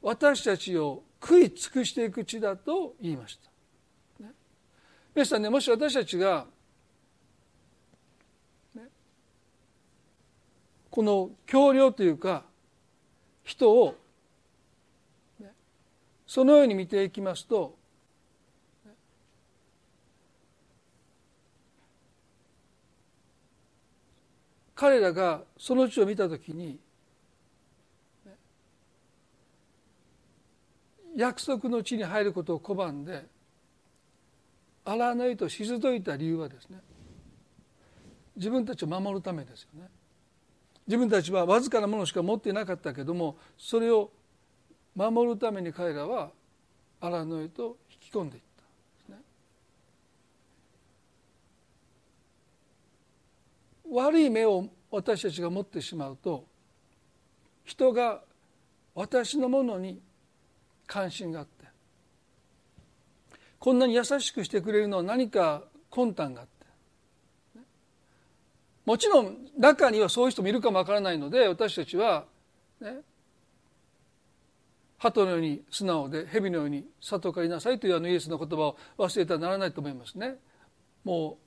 [0.00, 3.53] 私たちを食い尽くしていく地だと言いました。
[5.14, 6.46] ね、皆さんねもし私たちが、
[10.90, 12.44] この橋梁というか
[13.42, 13.96] 人を、
[16.26, 17.76] そのように見ていきますと
[24.74, 26.80] 彼らがその地を見た時に
[31.16, 33.24] 約束の地に入ることを拒んで
[34.84, 36.78] 荒野へと退いた理由はですね
[38.36, 39.88] 自分たちを守るためですよね。
[40.86, 44.10] 自分たちはわずかなものしか持っていなかったけどもそれを
[44.94, 46.30] 守るために彼らは
[47.00, 48.54] 荒野へと引き込んでいった
[53.90, 56.44] 悪い目を私たちが持ってしまうと
[57.64, 58.20] 人が
[58.94, 60.00] 私のものに
[60.86, 61.63] 関心があって
[63.64, 67.58] こんなに優しくしてくれるのは何か魂胆があって
[68.84, 72.26] もちろん中にはそういう人もいるかもわからないので私たちは
[72.78, 72.98] ね
[74.98, 80.34] 鳩のように素直で蛇のように里帰りなさいというあのイエスの言葉を忘れてはならないと思いますね。
[81.02, 81.38] も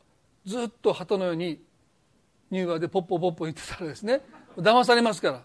[0.43, 1.61] うずっと鳩のように
[2.51, 4.22] 乳母でポッポポッポ言ってたらですね
[4.57, 5.43] 騙されますから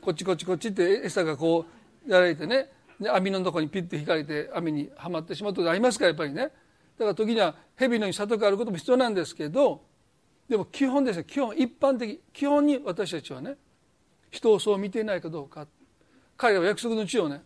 [0.00, 1.66] こっちこっちこっちって餌がこ
[2.06, 6.42] うやられてね網のとこにピッて引かれて網にはまってしまうことがありますからやっぱりね。
[6.42, 9.82] だから時には蛇のように里があることも必要なんですけど
[10.48, 13.56] でも基本ですね基本一般的基本に私たちはね
[14.30, 15.66] 人をそう見ていないかどうか。
[16.36, 17.42] 彼らは約束の地をね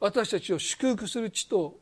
[0.00, 1.78] 私たちを祝福する地と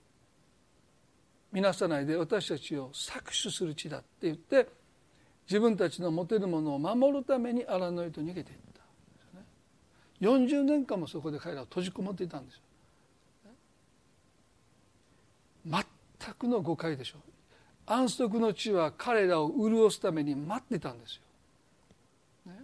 [1.52, 4.68] 見なさないで私たちを搾取する地だって言って
[5.48, 8.77] 自分たちの持てるものを守るために荒野へと逃げていった。
[10.20, 12.60] 40年間もそこで彼らを閉じこもっていたんですよ。
[15.64, 17.20] 全くの誤解でしょう。
[17.90, 21.20] 安息の地は彼らを潤すために待ってたんです
[22.46, 22.58] よ、ね、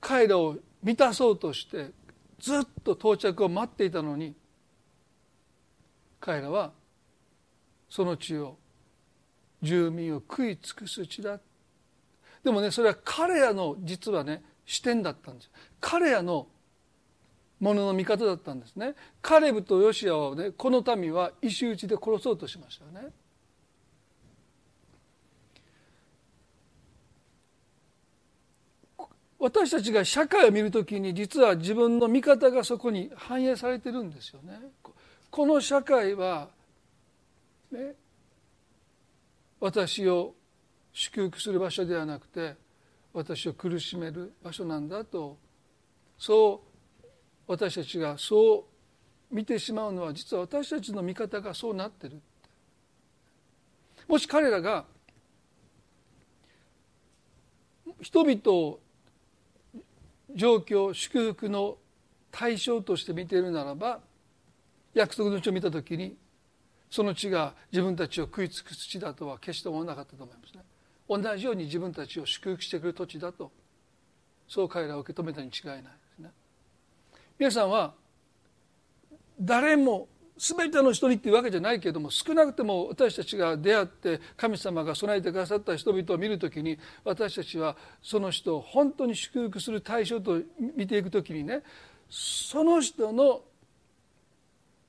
[0.00, 1.90] 彼らを満たそうとして
[2.38, 4.34] ずっと到着を待っていたのに
[6.20, 6.70] 彼らは
[7.90, 8.56] その地を
[9.60, 11.40] 住民を食い尽くす地だ。
[12.44, 14.42] でもねそれは彼らの実はね
[14.72, 15.50] 視点だったんです。
[15.82, 16.46] 彼らの
[17.60, 18.94] ものの見方だったんですね。
[19.20, 23.12] カレブとヨシアをねこの民は石打ちで殺そうとしましたよね。
[29.38, 34.58] 私たちが社会を見るときに実は自分の見方がそこに反映されてるんですよね。
[35.30, 36.48] この社会は、
[37.70, 37.94] ね、
[39.60, 40.34] 私を
[40.94, 42.54] 祝福する場所ではなくて
[43.12, 45.36] 私を苦しめる場所なんだと
[46.18, 46.62] そ
[47.00, 47.06] う
[47.46, 48.66] 私たちがそ
[49.30, 52.20] う見てしまうのは実は私たちの見方がそうなってる。
[54.08, 54.84] もし彼らが
[58.00, 58.80] 人々を
[60.34, 61.76] 状況祝福の
[62.30, 64.00] 対象として見ているならば
[64.94, 66.16] 約束の地を見た時に
[66.90, 70.62] その地が自分たちを食い尽くす地だとは決して思わなかったと思いますね。
[71.20, 73.50] 同じように自分たちを祝福してくる土地だと。
[74.48, 76.30] そう彼らを受け止めたに違いないですね。
[77.38, 77.94] 皆さんは
[79.40, 90.40] 誰も全ての人にっていうわけじゃないけれども少なくても私たちが出会って神様が備えてくださった人々を見る時に私たちはその人を本当に祝福する対象と
[90.76, 91.62] 見ていく時にね
[92.08, 93.42] その人の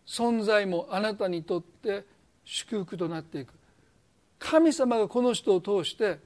[0.05, 2.05] 存在もあなたにとって
[2.45, 3.53] 祝福となっていく。
[4.43, 6.19] 神様がこの人を通して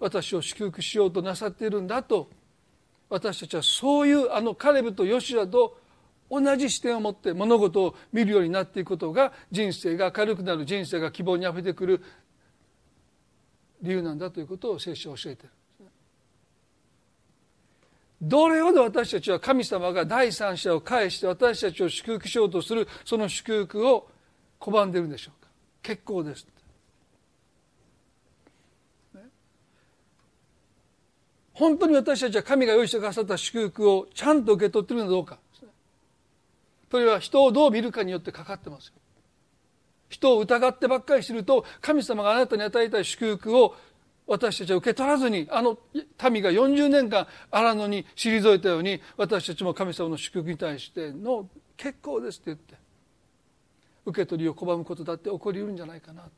[0.00, 2.30] 私を祝福しようとなさっているんだと
[3.10, 5.78] 私たちはそういうあのカレブとヨシュアと
[6.30, 12.02] 同じ視点を持って物事を見るようになっていくことが人生が明るくなる人生が希望にあふれてくる
[13.82, 15.52] 理由なんだということを聖書は教えている。
[18.22, 24.08] どれほど私たちは神様が第三者を介して私たちを祝福しようとするその祝福を
[24.58, 25.50] 拒んでいるんでしょうか
[25.82, 26.46] 結構です
[31.54, 35.38] 本当に私たちは神が用意してくださった祝福をちゃんと受け取っているのかどうか。
[36.90, 38.92] それは人をどう見るかによってかかってますよ。
[40.08, 43.74] 人を疑ってばっかりしてると神様があなたに与えた祝福を
[44.26, 45.78] 私たちは受け取らずにあの
[46.30, 52.74] 民が40年間荒野に退いたように私たちも神様の祝福に対しての結構ですって言って
[54.06, 56.28] 受け取りを拒むことだって起こりうるんじゃないかな。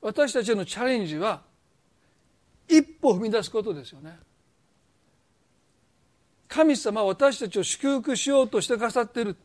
[0.00, 1.42] 私たちへのチャレンジは
[2.68, 4.18] 一歩踏み出すことですよね。
[6.48, 9.36] 神様は私たちを祝福しようとしてくださってる、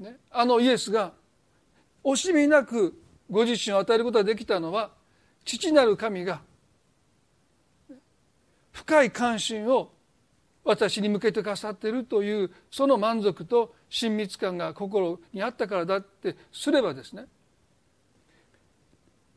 [0.00, 1.12] ね、あのイエスが
[2.02, 2.98] 惜しみなく
[3.30, 4.90] ご自身を与えることができたのは
[5.44, 6.40] 父なる神が
[8.72, 9.90] 深い関心を
[10.64, 17.26] 私に向けてくださっているというその満足と親密感が心にあったからだってすればですね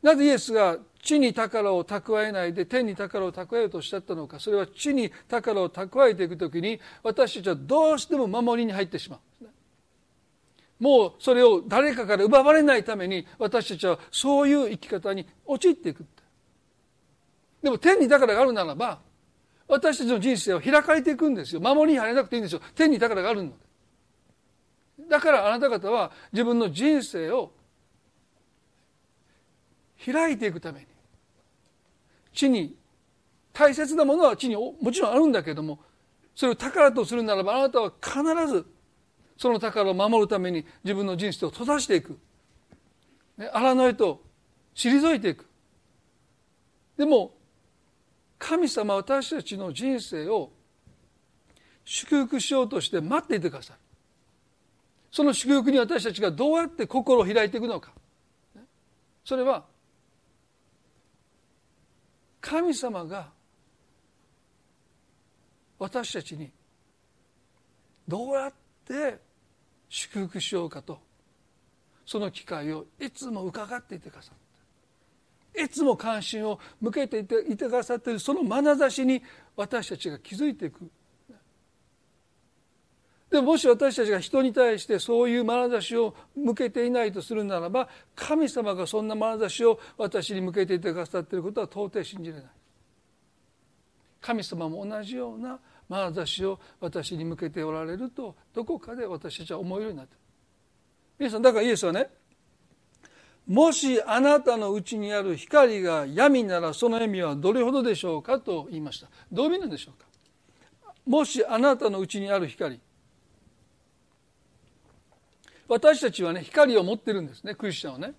[0.02, 9.46] なぜイエスが地に宝を蓄えないで天に宝を蓄えようとおっしゃったのかそれは地に宝を蓄えていく時に私たちはどうしても守りに入ってしまう。
[10.80, 16.04] もうそれを誰かから奪われないために私たちはそういう生き方に陥っていく
[17.62, 18.98] でも天に宝があるならば
[19.68, 21.60] 私たちの人生は開かれていくんですよ。
[21.60, 22.60] 守りに入れなくていいんですよ。
[22.74, 23.52] 天に宝があるの
[25.08, 27.52] だからあなた方は自分の人生を
[30.04, 30.86] 開いていくために。
[32.32, 32.76] 地に
[33.52, 35.78] 大切なものは地にもちろんあるんだけども
[36.34, 38.66] それを宝とするならばあなたは必ず
[39.36, 42.18] その宝を守るために自分の人生を閉ざしていく。
[43.52, 44.22] 荒野へと
[44.74, 45.46] 退いていく。
[46.96, 47.34] でも
[48.38, 50.50] 神様私たちの人生を
[51.84, 53.78] 祝福しようとして待っていてくださる
[55.10, 57.92] その祝福に私たちがどうやって心を開いていくのか。
[59.24, 59.64] それは
[62.42, 63.30] 神様が
[65.78, 66.50] 私たちに
[68.06, 68.52] どうやっ
[68.84, 69.18] て
[69.88, 70.98] 祝福しようかと
[72.04, 79.22] その機会をいつも伺っていてくださっていつも関心を向けていていてくださっているその眼差しに
[79.56, 80.90] 私たちが気づいていく。
[83.32, 92.44] でもし私たちが人に対してそういう眼差しを向けていないとするならば神様がそんな眼差しを私に向けていてくださっていることは到底信じれない。
[94.20, 95.58] 神様も同じような
[95.88, 100.14] 眼差しを私に向けておられるとどこかで私たちは思うようになって
[101.18, 102.10] いるさんだからイエスはね
[103.46, 109.08] もしあなたのうちにある光が闇ならその意味はどれほどでしょうかと言いました。
[109.32, 110.06] どういう意味なんでしょうか。
[111.06, 112.78] もしあなたのうちにある光
[115.68, 118.14] 私たちはね光を持ってるんですねクリスチャンはね。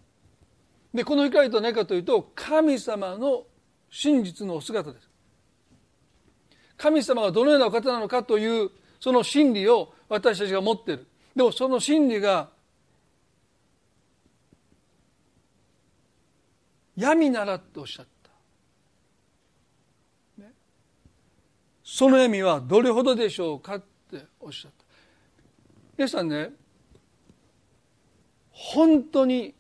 [0.94, 3.44] でこの光とは何かというと神様の
[3.90, 5.10] 真実のお姿です。
[6.78, 8.70] 神様がどのようなお方なのかという
[9.00, 11.08] その真理を私たちが持ってる。
[11.36, 12.50] でもその真理が
[16.96, 18.06] 闇ならとおっしゃっ
[20.38, 20.52] た、ね、
[21.84, 24.86] その闇はどれほどでしょうかっておっしゃった。
[25.98, 26.52] 皆さんね
[28.54, 29.54] 本当に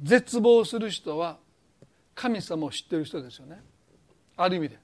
[0.00, 1.38] 絶望する人は
[2.14, 3.60] 神様を知ってる人ですよね。
[4.36, 4.78] ある意味で。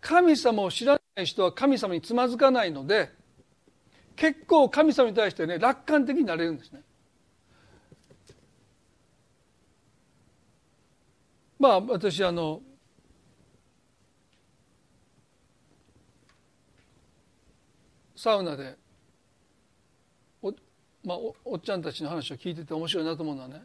[0.00, 3.10] 神様を知らない人は神様につまずかないので
[4.16, 6.82] 結構神様に対してね楽観的になれるんですね。
[11.58, 12.62] まあ私あの
[18.16, 18.79] サウナで
[21.04, 23.62] まあ、おおっちゃんたちの話を聞いてて面白いなと思うのはね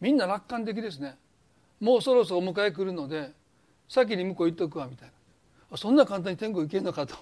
[0.00, 1.16] みんな楽観的ですね。
[1.80, 3.30] もうそろそろお迎え来るので
[3.88, 5.10] 先に向こう行っとくわみたい
[5.70, 5.76] な。
[5.76, 7.16] そんな簡単に天国行けるのかと。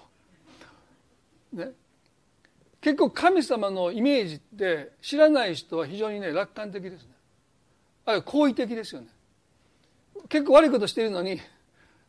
[1.53, 1.71] ね、
[2.81, 7.09] 結構神様のイメージって知らない人は非常にね楽観的ですね。
[8.05, 9.07] あるいは好意的ですよね。
[10.29, 11.39] 結構悪いことしてるのに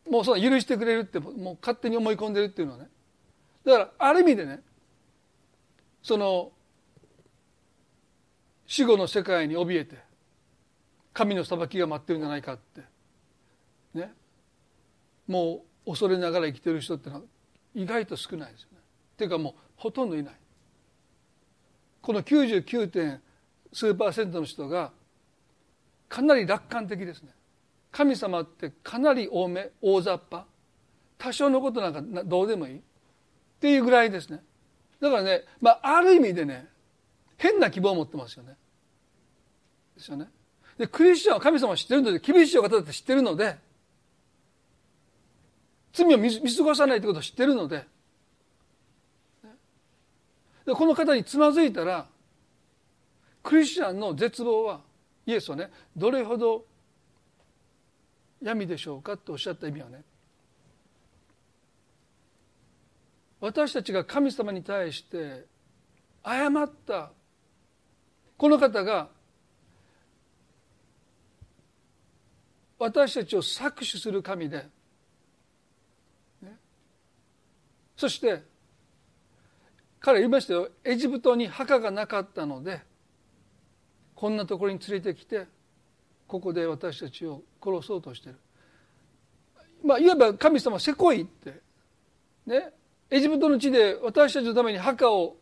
[0.09, 2.89] もうその許してくれるってもう勝手に思い込んでるっていうのはね。
[3.63, 4.61] だからある意味でね
[6.03, 6.51] その
[8.67, 9.97] 死後の世界に怯えて
[11.13, 12.81] 神の裁きが待ってるんじゃないかって
[13.93, 14.11] ね
[15.27, 17.21] もう恐れながら生きてる人ってのは
[17.73, 18.77] 意外と少ないですよね。
[19.15, 20.33] っていうかもうほとんどいない。
[22.01, 23.21] この99点
[23.73, 24.91] 数パーセントの人が
[26.07, 27.29] かなり楽観的ですね。
[27.91, 30.45] 神様ってかなり多め大雑把
[31.17, 32.81] 多少のことなんかどうでもいいっ
[33.59, 34.43] ていうぐらいですね。
[34.99, 36.67] だからね、まあ、ある意味でね
[37.37, 38.55] 変な希望を持ってますよね。
[39.95, 40.27] ですよね。
[40.77, 43.57] でクリスチャンは神様を知ってるので厳しいお方だって知ってるので
[45.93, 47.85] 罪を見過ごさないということを知ってるので
[50.65, 52.07] でこの方につまずいたら
[53.41, 54.81] クリスチャンの絶望は
[55.25, 56.65] イエスはねどれほど
[58.41, 60.03] 闇でしょうかとおっしゃった意味はね
[63.39, 65.45] 私たちが神様に対して
[66.23, 67.11] 誤った
[68.37, 69.09] この方が
[72.77, 74.65] 私たちを搾取する神で、
[76.41, 76.57] ね、
[77.95, 78.43] そして
[79.99, 80.69] 彼は言いましたよ。
[80.83, 82.81] エジプトに墓がなかったので
[84.13, 85.47] こんなところに連れてきて
[86.27, 88.35] ここで私たちを殺そうとしてる。
[89.83, 91.61] まあいわば神様せこいって
[92.45, 92.71] ね。
[93.09, 95.37] エジプトの地で私たちのために墓を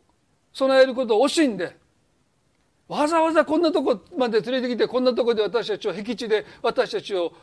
[0.52, 1.78] 備えることを惜しんで
[2.94, 7.34] わざわざこんなとこまで連れてきてこんなとこで私たちを僻地で私たちを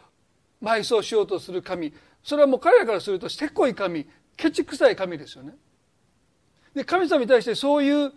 [0.62, 1.92] 埋葬しようとする神
[2.22, 5.54] それはもう彼らからするとせこい神ケチくさい神ですよね。
[6.72, 8.12] で神様に対してそういう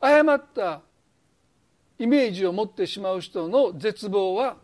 [0.00, 0.82] 誤った
[2.00, 4.56] イメージを持ってしまう人の絶望は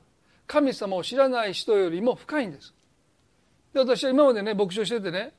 [0.49, 2.75] 神様を知らない人よりも深いんです。
[3.73, 5.35] で私は今までね牧師をしててね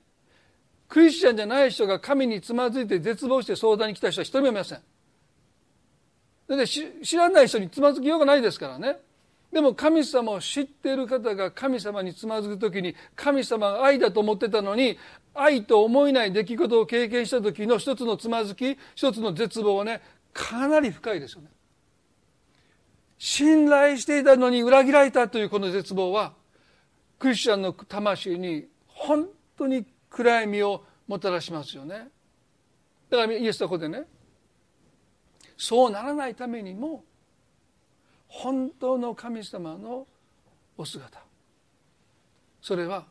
[0.88, 4.82] クリスチャンじゃない人が神につまずいて絶望して相談に来た人は一人もいません。
[6.58, 8.98] で知らない人につまずきようがないですからね。
[9.52, 14.98] でも神様を知っている方が神様につまずく時に神様が愛だと思ってたのに
[15.34, 20.02] 愛と思えない出来事を経験した時の一つのつまずき一つの絶望はね
[20.34, 21.50] かなり深いですよね。
[23.18, 26.34] 信頼していたのに裏切られたというこの絶望は
[27.18, 29.28] クリスチャンの魂に本
[29.58, 32.08] 当に暗闇をもたらしますよね。
[33.10, 34.04] だからイエスはここでね
[35.60, 37.04] そうならないためにも
[38.30, 40.08] 本当の神様の
[40.78, 41.22] お姿。
[42.62, 43.06] それは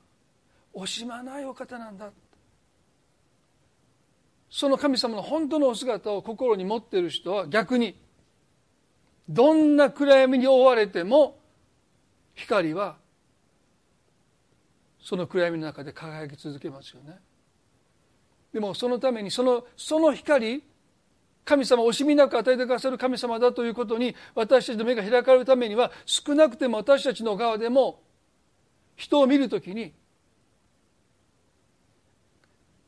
[0.75, 2.11] 惜しまないお方なんだ。
[4.51, 7.95] その神様の本当のお姿を心に持っている人は逆に
[9.29, 11.39] どんな暗闇に覆われても
[12.35, 12.97] 光は
[15.03, 17.19] その暗闇の中で輝き続けますよね。
[18.55, 20.65] でもそのためにそのその光
[21.49, 28.03] 神様惜しみなく与えてくださる神様だということに私たちの目が開かれるためには少なくても私たちの側でも
[28.97, 29.95] 人を見るときに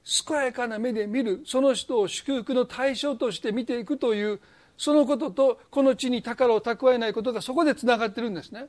[0.05, 4.41] 健やかな目で見るその人を祝福の対象として見ていくという
[4.77, 8.67] そのこととこの地に宝を蓄えないことがそこでつながってるんですね。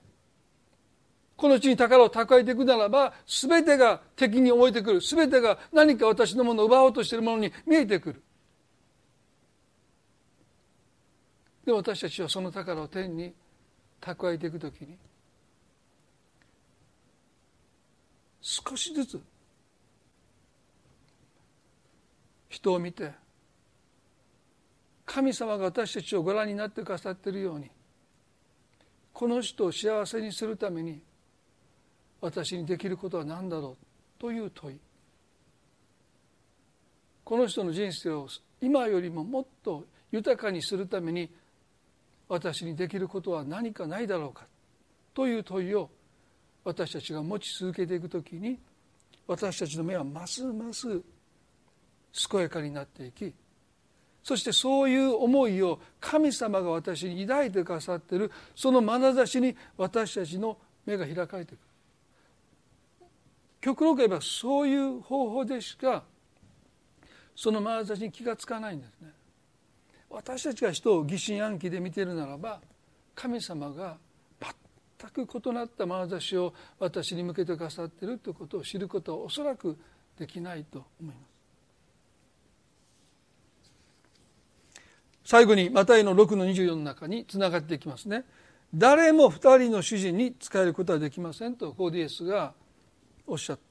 [1.36, 8.24] この地に宝を蓄えていくならば全てが敵に思えてくる全てが何か私のものを奪おうとしているものに見えてくる。
[11.66, 13.34] で私たちはその宝を天に
[14.00, 14.98] 蓄えていくときに
[18.42, 19.22] 少しずつ
[22.50, 23.12] 人を見て
[25.06, 27.70] 神様が私たちをご覧になってくださっているように
[29.14, 31.02] この人を幸せにするために
[32.22, 33.86] 私にできることは何だろう
[34.20, 34.80] という問い。
[37.24, 38.28] この人の人生を
[38.62, 41.30] 今よりももっと豊かにするために
[42.32, 44.46] 私にできることは何かないだろうか
[45.14, 45.90] という問いを
[46.64, 48.58] 私たちが持ち続けていくときに
[49.28, 51.02] 私たちの目はますます
[52.30, 53.34] 健やかになっていき
[54.24, 61.60] そしてそういう思いを神様が私に抱いてくださっているその眼差しに私たちの目が開かれていく。
[63.60, 66.06] 極論言えばそういう方法でしか
[67.36, 69.12] その眼差しに気がつかないんですね。
[70.12, 72.62] 私たちが人を疑心暗鬼で見ているならば
[73.16, 73.98] 神様が
[75.10, 79.78] 全く異なった眼差しを私に向けてくださっているということを知ることはおそらく
[80.20, 81.32] できないと思います。
[85.24, 88.26] 最後にマタイの6の24の中につながっていきますね。
[88.74, 92.54] 誰も2人の主人に仕えることはできませんとコーディエスが
[93.26, 93.60] おっしゃっ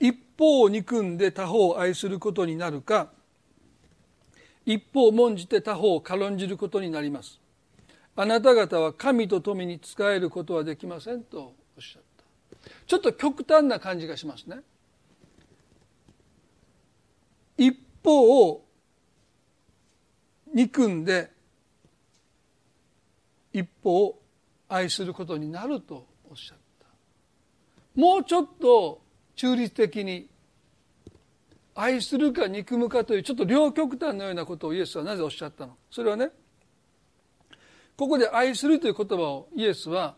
[0.00, 3.10] 一方を憎んで他方を愛することになるか
[4.64, 7.40] 一方を重んじて他方を軽んじることになります。
[8.16, 12.02] あなた方は神と富に仕えることはできませんとおっしゃっ
[12.62, 12.70] た。
[12.86, 14.58] ちょっと極端な感じがしますね。
[17.56, 18.64] 一方を
[20.52, 21.30] 憎んで
[23.52, 24.22] 一方を
[24.68, 26.86] 愛することになるとおっしゃった。
[27.94, 29.00] もうちょっと
[29.38, 30.28] 中立的に
[31.76, 35.76] 愛するか憎むかというちょっと両極端のようなことをイエスはなぜおっしゃったの？
[35.92, 36.30] それはね
[37.96, 40.16] ここで愛するという言葉をイエスは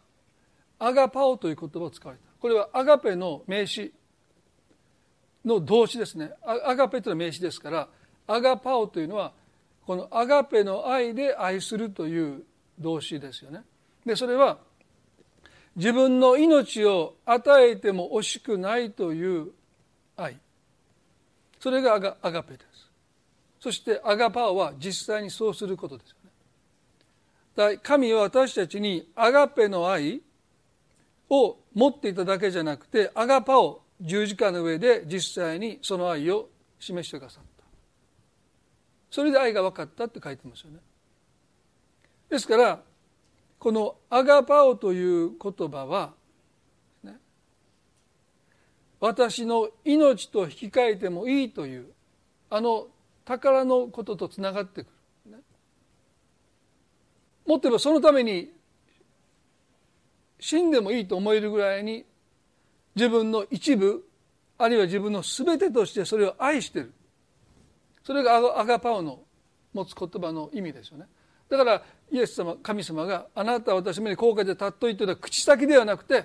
[0.79, 2.25] アガパオという言葉を使われた。
[2.41, 3.93] これはアガペの名詞
[5.45, 6.33] の動詞ですね。
[6.43, 7.89] アガペというのは名詞ですから
[8.27, 9.35] アガパオというのは
[9.87, 12.43] このアガペの愛で愛するという
[12.79, 13.61] 動詞ですよね。
[14.07, 14.61] でそれは
[15.77, 19.49] 自分の命を与えても惜しくないという
[20.17, 20.39] 愛。
[21.61, 22.91] それがアガアガペです。
[23.61, 26.17] そしてアガパオは実際にそうすることですよ
[27.71, 27.79] ね。
[27.83, 30.23] 神は私たちにアガペの愛
[31.29, 36.49] を持っていただけじゃなくてアガパを十字架の上で実際にその愛を
[36.79, 37.65] 示してくださった。
[39.11, 40.79] それで愛が分かったって書いてますよね。
[42.31, 42.81] ですから
[43.61, 46.15] このアガパオという言葉は、
[47.05, 47.19] ね、
[48.99, 51.87] 私の命と引き換えてもいいという
[52.49, 52.87] あの
[53.27, 54.87] 宝のこととつながってく
[55.27, 55.39] る、ね、
[57.47, 58.51] もっと言えばそのために
[60.41, 62.07] 死んでもいいと思えるぐらいに
[62.97, 64.09] 自分の一部
[64.57, 66.93] あるいは自分の全てとしてそれを愛してる。
[68.03, 69.21] それがアガパオの
[69.75, 71.07] 持つ言葉の意味ですよね。
[71.51, 76.25] だからイエス様神様があなたは私めに高価で尊いというのは口先ではなくて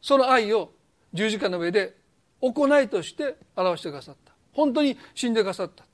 [0.00, 0.72] その愛を
[1.12, 1.96] 十字架の上で
[2.40, 4.32] 行いとして表してくださった。
[4.52, 5.84] 本当に死んでくださった。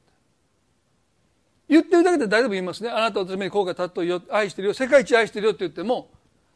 [1.68, 2.90] 言ってるだけで誰でも言いますね。
[2.90, 4.74] あなたは私めに高価で尊いよ愛してるよ。
[4.74, 6.10] 世界一愛してるよって言っても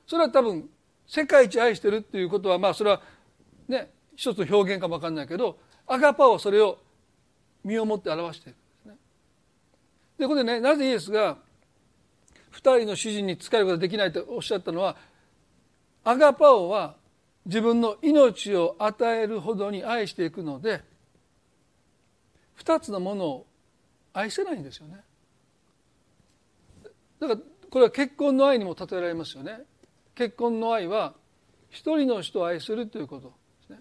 [0.06, 0.68] それは多分
[1.06, 3.00] 世界一愛してるっていうことはまあそれは
[3.68, 6.78] ね一つの表現かも分かんないけどアガパはそれを
[7.64, 8.94] 身をもって表しているんですね。
[10.18, 11.38] でここでねなぜイエスが
[12.56, 14.96] 2人の主人に仕えることができないとおっしゃったのは
[16.04, 16.96] アガパオは
[17.44, 20.82] 自分の命を与えるほどに愛していくので
[22.58, 23.46] 2つのものを
[24.14, 24.96] 愛せないんですよね。
[27.20, 27.40] だから
[27.70, 29.60] これは結婚の愛にも例えられますよね。
[30.14, 31.12] 結婚の愛は
[31.68, 33.80] 一人の人を愛するということですね。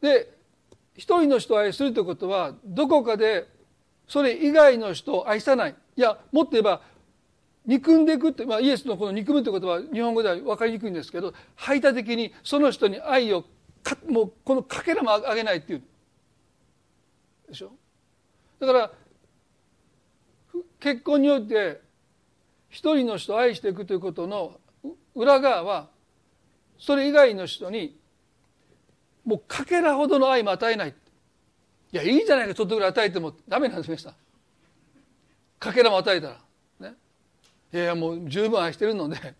[0.00, 0.38] で
[0.94, 3.48] 一人の人を愛するということはどこかで
[4.06, 6.82] それ以外の人を愛さないいやもっと言えば
[7.64, 13.44] 憎んでいくって、まあ、イエスのこの憎むという言葉は日本語では分かりにくいんですけど排他的にその人に愛を
[13.82, 15.82] かもうこのかけらもあげないっていう。
[17.48, 17.70] でしょ？
[18.58, 18.90] だから
[20.80, 21.80] 結婚によって
[22.68, 24.58] 一人の人を愛していくということの
[25.14, 25.88] 裏側は
[26.78, 27.96] それ以外の人に
[29.24, 30.94] もうかけらほどの愛も与えない。
[31.92, 34.14] いやいいじゃないかちょっとぐらい与えてもダメなんです皆
[35.58, 36.40] かけらも与えたら。
[37.72, 39.16] いやいやもう十分愛してるので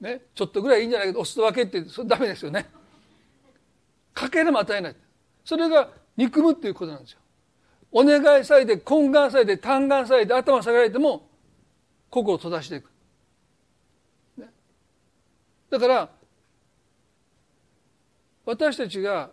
[0.00, 2.70] ねちょっとぐらいいいんじゃないかとおすと分けってそれダメですよね。
[4.14, 4.96] かけらも与えない。
[5.44, 7.20] それが憎むっていうことなんですよ。
[7.92, 11.28] お願いされて懇願されて嘆願されて頭下げられても
[12.08, 12.90] 心を閉ざしていく、
[14.36, 14.48] ね、
[15.70, 16.10] だから
[18.44, 19.30] 私たちが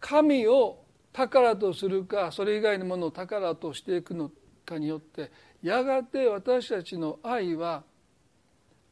[0.00, 4.30] 神を宝とするかそれ以外のものを宝としていくの
[4.64, 5.30] かによって
[5.62, 7.84] やがて私たちの愛は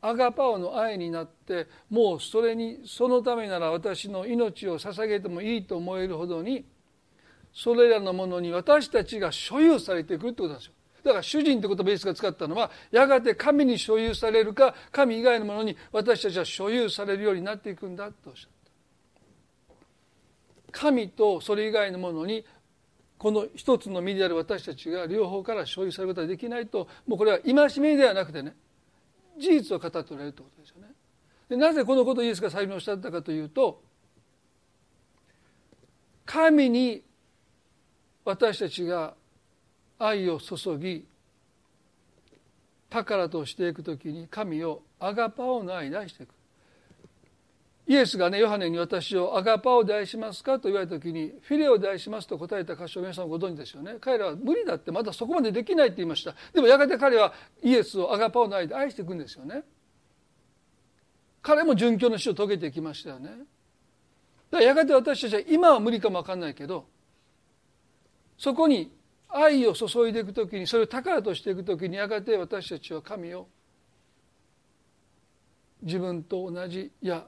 [0.02, 6.64] アガパオの愛になってもうそれにそのためなら私の命を捧げてもいいと思えるほどに
[7.52, 10.72] それらのものに私たちが所有されていくってことなんですよ。
[11.02, 18.50] だから主人って言葉イエスが使ったのはやがて神に所有されるか神以外のものに私たちは所有されるようになっていくんだとおっしゃっ
[20.72, 20.78] た。
[20.78, 22.44] 神とそれ以外のものに
[23.20, 28.54] この一つの身である私たちが両方から所有されることができないともうこれは戒めではなくてね
[29.38, 30.88] 事実を語っておられるということですよね。
[31.50, 33.82] でなぜこのことをイエスが最初におっしゃったかというと
[36.24, 37.02] 神に
[38.24, 39.12] 私たちが
[39.98, 41.04] 愛を注ぎ
[42.88, 46.32] 宝としていくときに神をアガパオの愛で愛していく
[47.90, 53.96] イエスがねヨハネに私をアガパオで愛しますかと言われた時にフィレオで愛しますと答えた箇所を皆さんご存知ですよね。
[54.00, 56.36] 彼らは無理だってまだそこまでできないって言いました。
[56.54, 57.32] でもやがて彼は
[57.64, 59.64] イエスをアガパオの愛で愛していくんですよね。
[61.42, 63.28] 彼も殉教の死を遂げていきましたよね。
[63.28, 63.44] だか
[64.52, 66.86] らやがて私たちは今は無理かも分かんないけど
[68.38, 68.94] そこに
[69.28, 73.48] 愛を注いでいく時にそれを宝としていく時にやがて私たちは神を
[75.82, 77.26] 自分と同じいや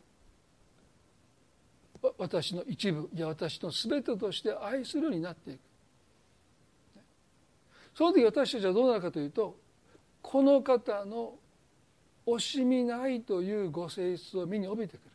[2.19, 5.61] 私の一部いや私の全てとして愛するようになっていく。
[7.95, 9.57] その時私たちはどうなるかというと
[10.21, 11.35] この方の
[12.27, 15.13] 惜しみないというご性質を身に帯びてくる。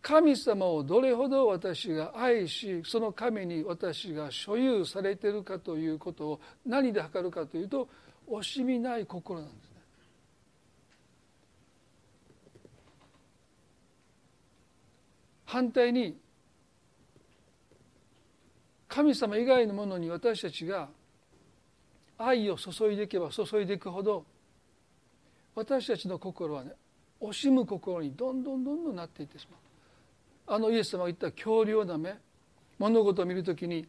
[0.00, 7.88] 神様をどれほど私が愛しその神に私が所有されているかということを何で測るかというと
[8.28, 9.71] 惜しみない心なんです。
[15.52, 16.16] 反対に
[18.88, 20.88] 神様以外のものに私たちが
[22.16, 24.24] 愛を注いでいけば注いでいくほど
[25.54, 26.72] 私たちの心はね
[27.20, 29.58] 惜しむ心にどんどんどんどんなっていってしま
[30.54, 30.56] う。
[30.56, 32.14] あのイエス様が言った恐竜な目
[32.78, 33.86] 物事を見るときに、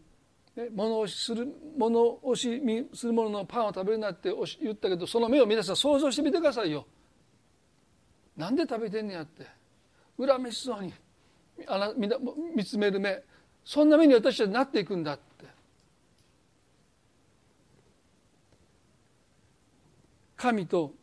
[0.57, 1.47] ね、物押しする
[1.77, 2.61] 物押し
[2.93, 6.85] するもののパンを食べるなって言ったけどその目を皆さん想像してみてくださいよ。
[8.35, 9.47] なんで食べてんねやって
[10.17, 10.93] 恨めしそうに
[11.67, 13.23] あな見つめる目。
[13.63, 15.23] そんな目に私たちはなっていくんだって。
[20.35, 20.93] 神と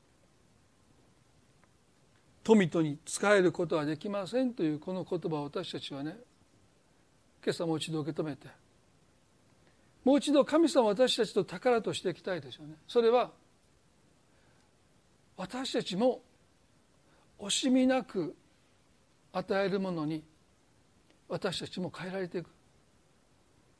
[2.42, 6.18] 富とに仕えることはできませんというこの言葉を私たちはね
[7.42, 8.48] 今朝もう一度受け止めて。
[10.04, 12.74] もう一度神様私たちと宝としていきたいでしょうね。
[12.88, 13.30] それは
[15.36, 16.22] 私たちも
[17.38, 18.34] 惜しみなく
[19.32, 20.22] 与えるものに
[21.30, 22.50] 私たちも変えられていく。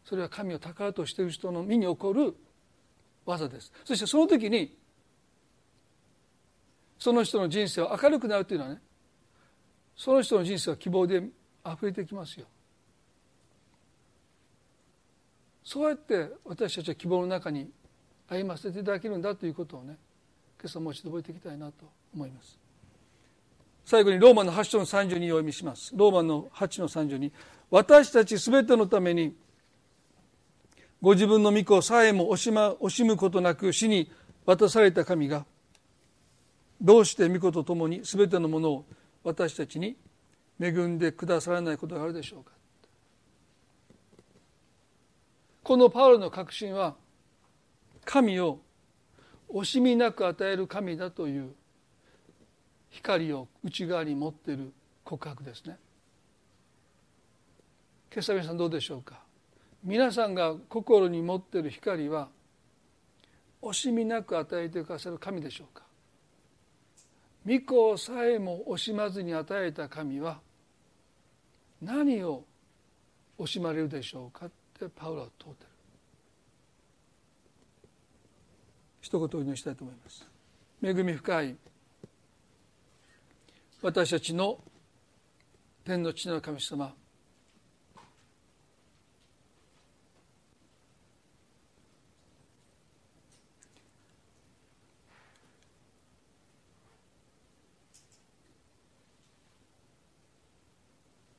[0.05, 2.35] それは神を宝としている人の身に起こる
[3.27, 3.73] 技です。
[3.85, 4.77] そしてその時に
[6.99, 8.81] その人の人生は明るくなるというのはね
[9.97, 11.23] その人の人生は希望で
[11.67, 12.47] 溢れてきますよ。
[15.65, 17.71] そうやって私たちは希望の中に
[18.29, 19.97] 歩ませていただけるんだということをね
[20.61, 22.70] 今朝もう一度覚えていきたいなと思います。
[23.91, 25.93] 最後にローマの8の30にお読みします。
[25.97, 27.33] ローマの8の30に
[27.73, 29.35] 私たちすべてのために
[31.03, 34.09] ご自分の御子さえも惜し,、ま、惜しむことなく死に
[34.47, 35.45] 渡された神が
[36.81, 38.85] どうして御子と共に全てのものを
[39.25, 39.97] 私たちに
[40.61, 42.53] 恵んでくださらないことがあるでしょうか。
[45.65, 46.95] このパウロの確信は
[48.05, 48.61] 神を
[49.53, 51.57] 惜しみなく与える神だという
[52.91, 54.73] 光を内側に持っている
[55.05, 55.79] 告白ですね。
[58.13, 59.21] 今朝皆さんどうでしょうか？
[59.85, 62.29] 皆さんが心に持っている光は
[63.63, 65.85] 惜しみなく与えてくださる神でしょうか？
[67.47, 70.41] 御子さえも惜しまずに与えた神は
[71.81, 72.45] 何を
[73.39, 75.71] 惜しまれるでしょうかってパウロは問うてる。
[79.01, 80.27] 一言お祈りしたいと思います。
[80.83, 81.57] 恵み深い
[83.83, 84.59] 私たちの
[85.85, 86.93] 天の地の神様。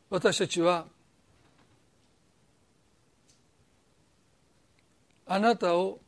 [0.10, 0.88] 私たちは
[5.28, 6.00] あなたを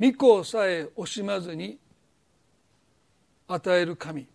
[0.00, 1.78] 御子さえ惜しまずに
[3.48, 4.28] 与える神。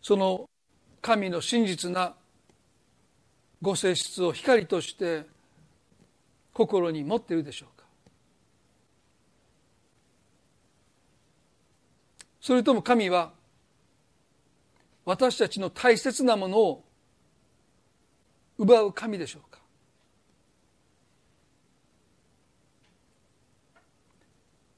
[0.00, 0.48] その
[1.00, 2.14] 神の真実な
[3.60, 5.26] ご性質を光として
[6.52, 7.86] 心に持っているでしょうか。
[12.40, 13.32] それとも神は
[15.04, 16.84] 私たちの大切なものを
[18.58, 19.51] 奪う神でしょうか。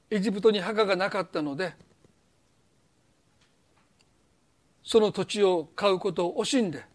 [0.09, 1.73] エジプトに墓がなかったので
[4.83, 6.85] その土地を買うことを惜しんで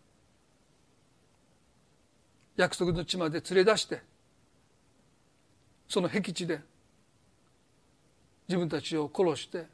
[2.56, 4.02] 約束の地まで連れ出して
[5.88, 6.60] その僻地で
[8.48, 9.66] 自分たちを殺して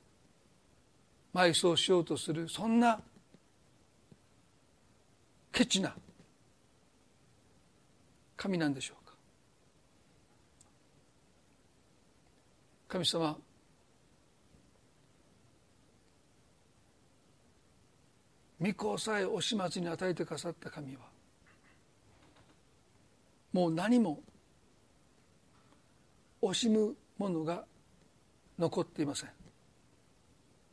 [1.34, 3.00] 埋葬しようとするそんな
[5.52, 5.94] ケチな
[8.36, 9.14] 神なんでしょうか
[12.88, 13.36] 神様。
[18.60, 21.02] 御子さえ惜しまずに与えてくださった神は
[23.52, 24.22] もう何も
[26.40, 27.64] 惜しむものが
[28.58, 29.30] 残っていません。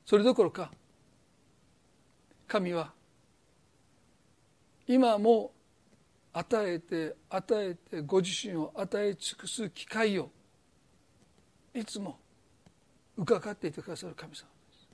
[0.05, 0.71] それどころか
[2.47, 2.93] 神は
[4.87, 5.51] 今も
[6.33, 10.29] 与えて与えてご自身を与え尽くす機会を
[11.73, 12.17] いつも
[13.17, 14.43] 伺っていてくださる神様で
[14.77, 14.87] す。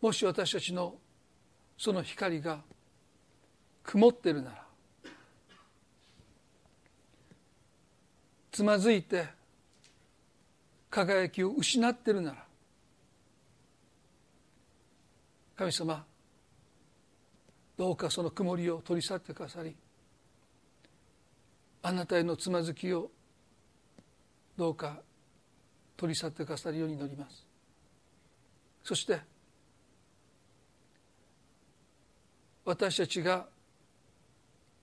[0.00, 0.94] もし私たちの
[1.76, 2.60] その光が
[3.82, 4.64] 曇ってるなら
[8.52, 9.26] つまずいて
[10.90, 12.44] 輝きを失ってるなら
[15.56, 16.04] 神様
[17.78, 19.74] どうかその曇りを取り去ってくださり
[21.82, 23.10] あなたへのつまずきを
[24.56, 24.98] どうか
[25.96, 27.46] 取り去ってくださるように祈ります。
[28.82, 29.20] そして
[32.64, 33.46] 私たちが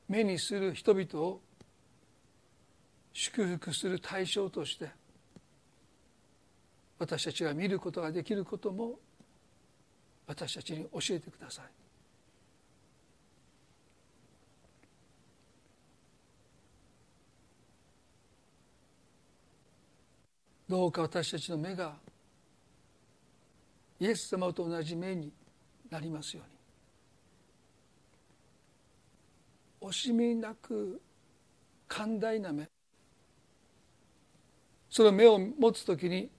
[0.08, 1.42] 目にする人々を
[3.14, 4.90] 祝福する対象として
[6.98, 9.00] 私たちが見ることができることも
[10.28, 11.85] 私たちに教えてください。
[20.68, 21.94] どうか私たちの目が
[24.00, 25.32] イエス様と同じ目に
[25.90, 26.44] なりますよ
[29.82, 29.90] うに。
[29.90, 31.02] 惜しみなく
[31.88, 32.68] 寛大な目。
[34.90, 36.30] その目を持つ時に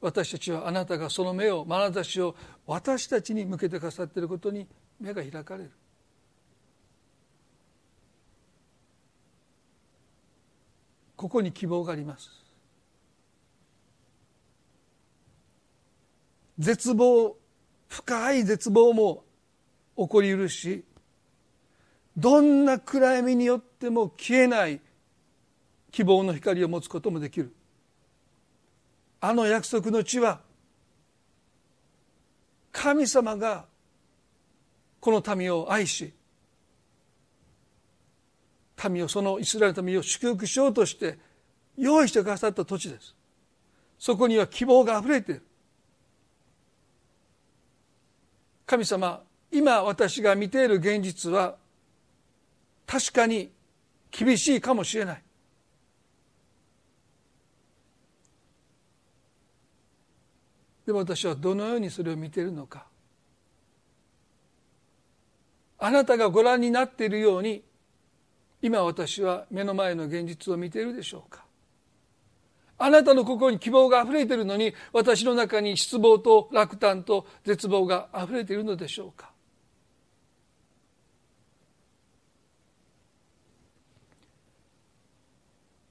[0.00, 2.34] 私たちはあなたがその目を眼差しを
[2.66, 4.66] 私たちに向けてくださっていることに
[5.00, 5.70] 目が開かれる。
[11.16, 12.45] ここに希望があります。
[16.58, 17.36] 絶望
[17.88, 19.24] 深い絶望も
[19.96, 20.84] 起こりうるし
[22.16, 24.80] どんな暗闇によっても消えない
[25.92, 27.54] 希望の光を持つこともできる。
[29.20, 30.40] あの約束の地は
[32.70, 33.64] 神様が
[35.00, 36.12] この民を愛し
[38.90, 41.18] 民をそのイスラエルの民を祝福しようとして
[41.76, 43.14] 用意してくださった土地です。
[43.98, 45.46] そこには希望があふれている。
[48.66, 51.56] 神様今私が見ている現実は
[52.84, 53.50] 確かに
[54.10, 55.22] 厳しいかもしれない。
[60.84, 62.86] でも私はどのようにそれを見ているのか。
[65.78, 67.62] あなたがご覧になっているように
[68.62, 71.45] 今私は目の前の現実を見ているでしょうか。
[72.78, 79.30] あなたの心に希望があふれているのに私の中に失望と落胆と絶望があふれているのでしょうか？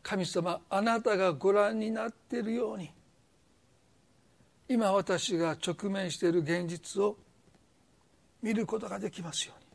[0.04, 2.92] 神様あなたがご覧になっているように
[4.70, 7.18] 今私が直面している現実を
[8.44, 9.66] 見ることができますように。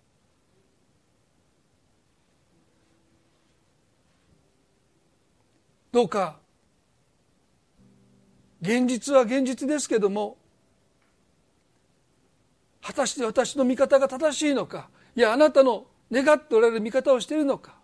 [5.92, 6.39] どうか
[8.60, 10.36] 現実は現実ですけども
[12.82, 17.74] 果たして私の見方が正しいのかいやあなたの願っておられる見方をしているのか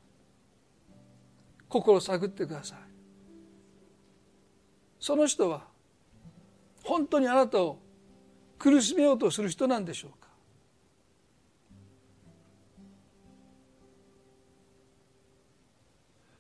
[1.69, 2.79] 心を探ってください。
[4.99, 5.65] その人は
[6.83, 7.79] 本当にあなたを
[8.59, 10.27] 苦しめようとする人なんでしょうか。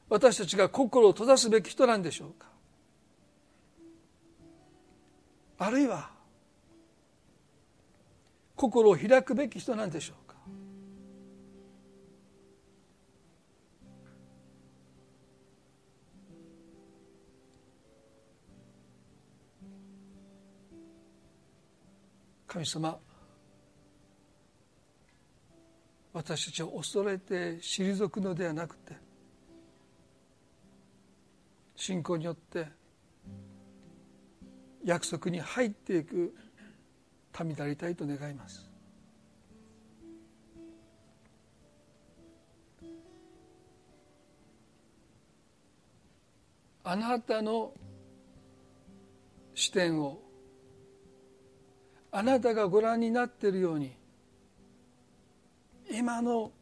[0.09, 2.56] 私たちが心を閉ざすべき人なんでしょうか。
[5.59, 6.11] あるいは
[8.55, 10.37] 心を開くべき人なんでしょうか？
[22.47, 22.99] 神様
[26.15, 28.95] 私たちを恐れて退くのではなくて
[31.77, 32.69] 信仰によって
[34.87, 36.33] 約束に入っていく
[37.45, 38.71] 民でありたいと願います。
[46.85, 47.75] あなたの
[49.57, 50.21] 視点を
[52.13, 53.93] あなたがご覧になっているように
[55.91, 56.53] 今の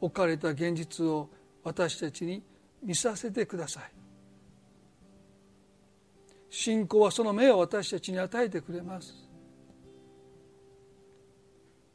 [0.00, 1.30] 置かれた現実を
[1.62, 2.42] 私たちに
[2.82, 3.97] 見させてください。
[6.50, 9.14] 信仰はその目を私たちに与えてくれます。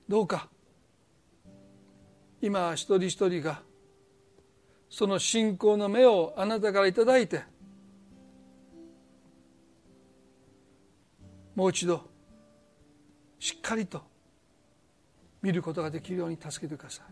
[0.08, 0.50] どうか
[2.42, 3.62] 今一人一人が
[4.90, 7.42] その信仰の目をあなたから頂いて
[11.56, 12.02] もう一度
[13.40, 14.02] しっかりと
[15.42, 17.06] 見ることができるように助けてください。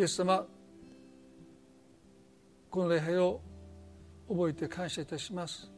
[0.00, 0.46] イエス様
[2.72, 3.42] この礼拝を
[4.30, 5.70] 覚えて感謝いたします。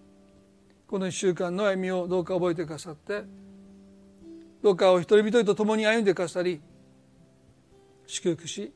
[0.86, 3.24] この1週間の歩みをどうか覚えてくださって
[4.62, 6.60] どうかお一人一人と共に歩んでくださり
[8.06, 8.72] 祝福し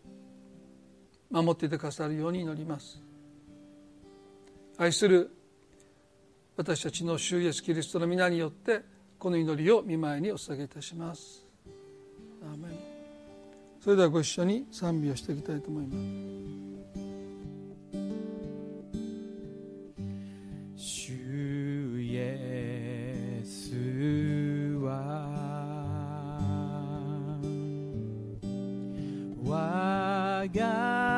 [1.30, 3.00] 守っていてくださるように祈ります。
[4.78, 5.30] 愛する
[6.56, 8.80] 私たちの主イエスキリストの皆によって
[9.16, 11.46] この祈りを見舞いにお捧げいたします。
[13.80, 16.67] それではご一緒に賛美をしていきたいと思います。
[30.52, 31.17] God.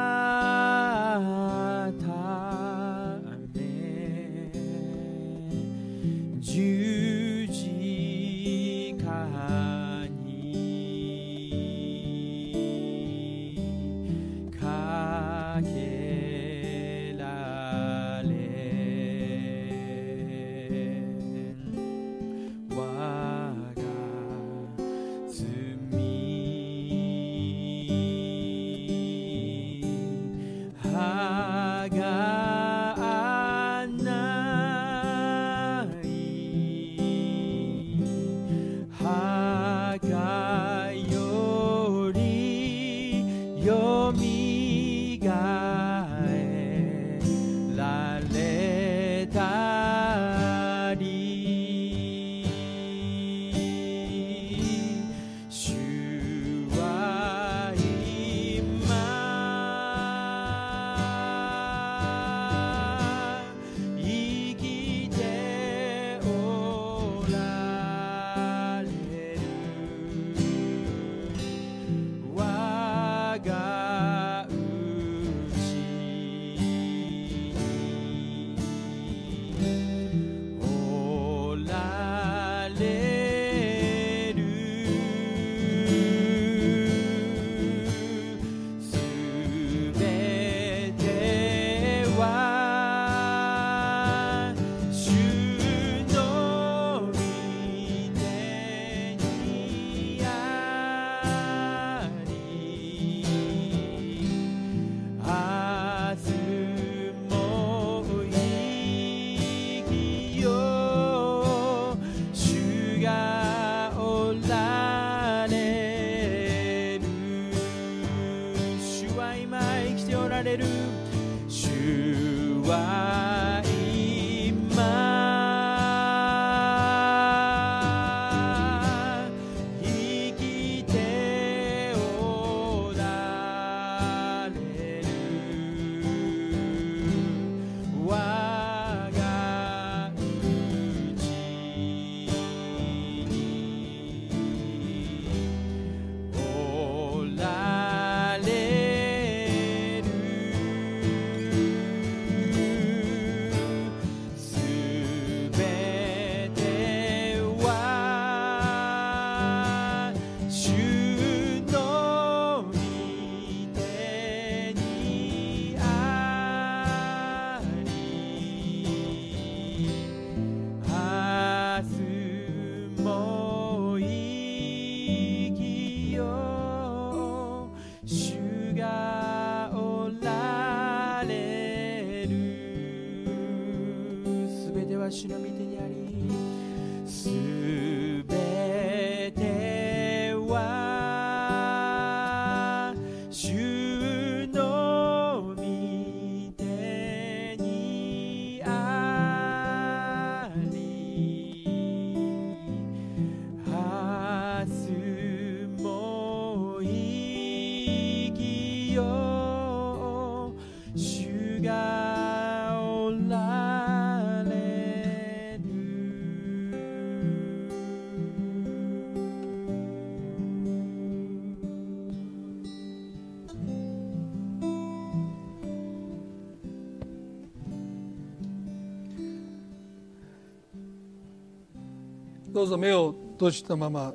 [232.60, 234.12] どうぞ目を閉じたまま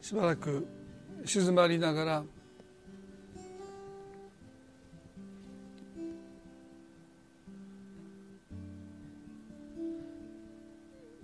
[0.00, 0.64] しばらく
[1.24, 2.22] 静まりながら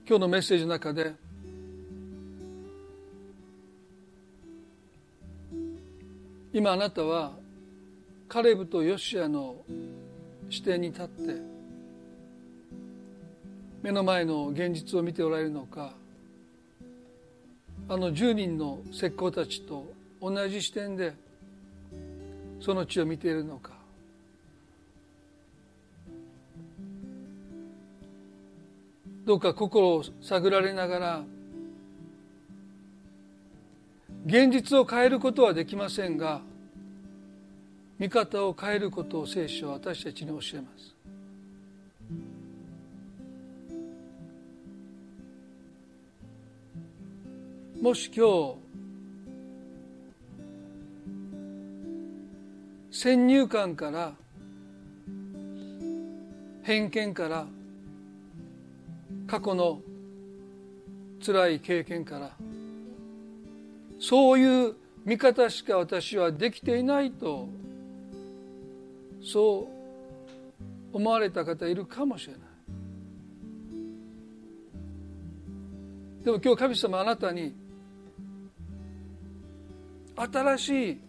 [0.09, 1.15] 今日のメッセージの中で
[6.53, 7.37] 今あなたは
[8.29, 9.59] カレブとヨシアの
[10.51, 11.56] 視点に立って
[13.83, 15.95] 目の前の現実を見ておられるのか
[17.89, 21.15] あの10人の石膏たちと同じ視点で
[22.61, 23.77] その地を見ているのか。
[29.25, 31.25] どうか心を探られながら
[34.25, 36.41] 現実を変えることはできませんが
[37.99, 40.95] 見方を変えることを聖書は私たちに教えます。
[47.87, 48.57] もし今日
[52.91, 54.13] 先入観から
[56.65, 57.47] 偏見から
[59.29, 59.81] 過去の
[61.25, 62.33] 辛い経験から
[64.01, 67.49] そういう見方しか私はできていないと
[69.23, 69.69] そ
[70.93, 72.41] う思われた方いるかもしれない。
[76.25, 77.66] でも今日神様あなたに
[80.17, 81.01] 新しい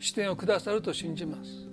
[0.00, 1.70] 視点をくださると信じます。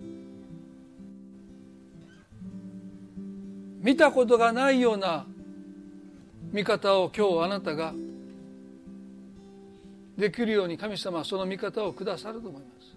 [3.82, 5.26] 見たことがないような
[6.52, 7.94] 見方を今日あなたが
[10.18, 12.88] できるように神様はその見方をくださると思います。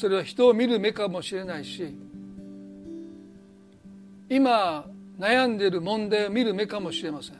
[0.00, 1.94] それは人を見る目かもしれないし
[4.30, 4.86] 今
[5.20, 7.34] 悩んでいる問題を見る目かもしれません。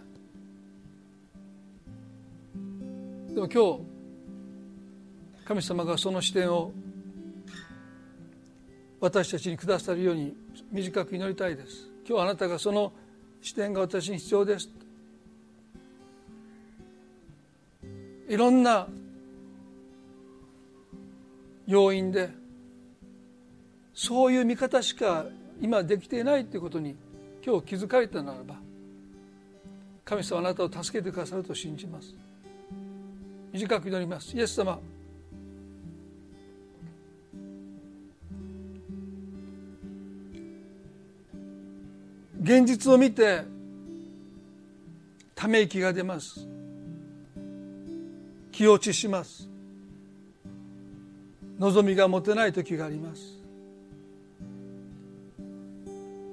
[3.35, 3.81] でも今日
[5.47, 6.73] 神様がその視点を
[9.01, 10.37] 私たちにくださるように
[10.71, 11.89] 短く祈りたいです。
[12.07, 12.93] 今日あなたがその
[13.41, 14.69] 視点が私に必要です。
[18.29, 18.89] いろんな
[21.67, 22.29] 要因で
[23.95, 25.25] そういう見方しか
[25.63, 26.95] 今できていないということに
[27.45, 28.57] 今日気づかれたならば
[30.05, 32.15] 神様あなたを助けてくださると信じます。
[33.53, 34.37] 短く祈ります。
[34.37, 34.79] イエス様
[42.43, 43.43] 現実を見て
[45.35, 46.49] ため息が出ます。
[48.51, 49.49] 気落ちします。
[51.59, 53.40] 望みが持てない時があります。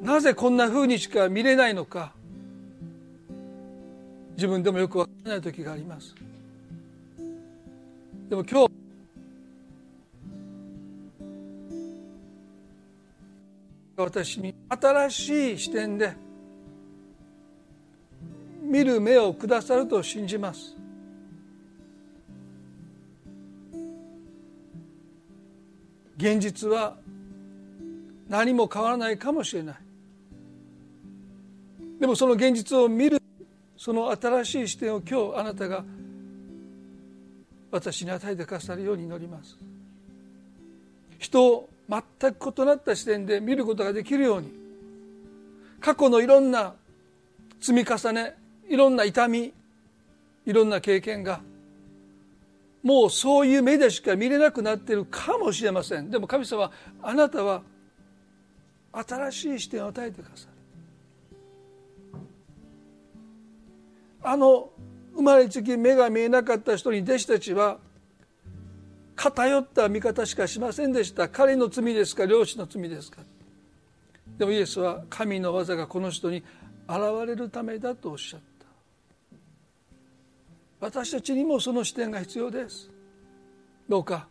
[0.01, 2.13] なぜこんな風にしか見れないのか。
[4.35, 6.13] 自分でもよくわからない時があります。
[8.29, 8.71] でも今日
[13.95, 16.13] 私に新しい視点で
[18.61, 20.75] 見る目をくださると信じます。
[26.17, 26.97] 現実は
[28.27, 29.86] 何も変わらないかもしれない。
[31.99, 33.21] でもその現実を見る
[33.75, 35.83] その新しい視点を今日あなたが
[37.71, 39.57] 私に与えてくださるように祈ります。
[41.19, 44.51] 人を全く異なった視点で見ることができるように
[45.79, 46.73] 過去のいろんな
[47.59, 48.35] 積み重ね
[48.69, 49.53] いろんな痛み
[50.45, 51.41] いろんな経験が
[52.83, 56.09] もうそういう目でしか見れなくなっているかもしれません。
[56.09, 56.71] でも神様
[57.01, 57.63] あなたは
[58.91, 60.56] 新しい視点を与えてくださる。
[64.21, 64.69] あの
[65.15, 67.79] 生まれつき目が見えなかった人に弟子たちは
[69.15, 71.27] 偏った見方しかしませんでした。
[71.27, 73.21] 彼の罪ですか漁師の罪ですか。
[74.37, 76.43] でもイエスは神の技がこの人に
[76.87, 78.67] 現れるためだとおっしゃった。
[80.79, 82.91] 私たちにもその視点が必要です。
[83.89, 84.27] どうか。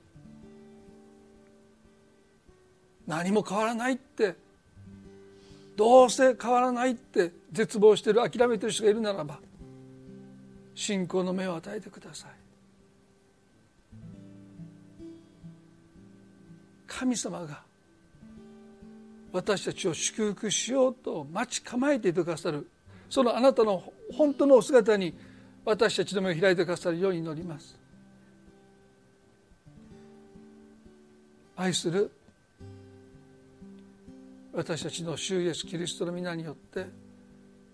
[3.09, 4.37] 何も変わらないって。
[5.77, 9.39] どうせ変わらないって絶望してる諦めてる人がいるならば
[10.77, 12.31] 信仰の目を与えてください
[16.87, 17.63] 神様が
[19.33, 22.69] 私たちを祝福しようと待ち構えていてくださる
[23.09, 23.83] そのあなたの
[24.13, 25.17] 本当のお姿に
[25.65, 27.79] 私たちの目を開いてくださるように祈ります
[31.57, 32.13] 愛する
[34.53, 36.87] 私たちの主イエスキリストの皆によって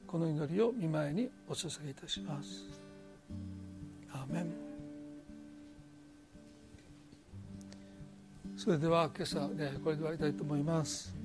[0.07, 2.82] この祈りを見舞いにお捧げいたします。
[8.57, 11.22] それでは今朝、ね、これで終わりたいと思います。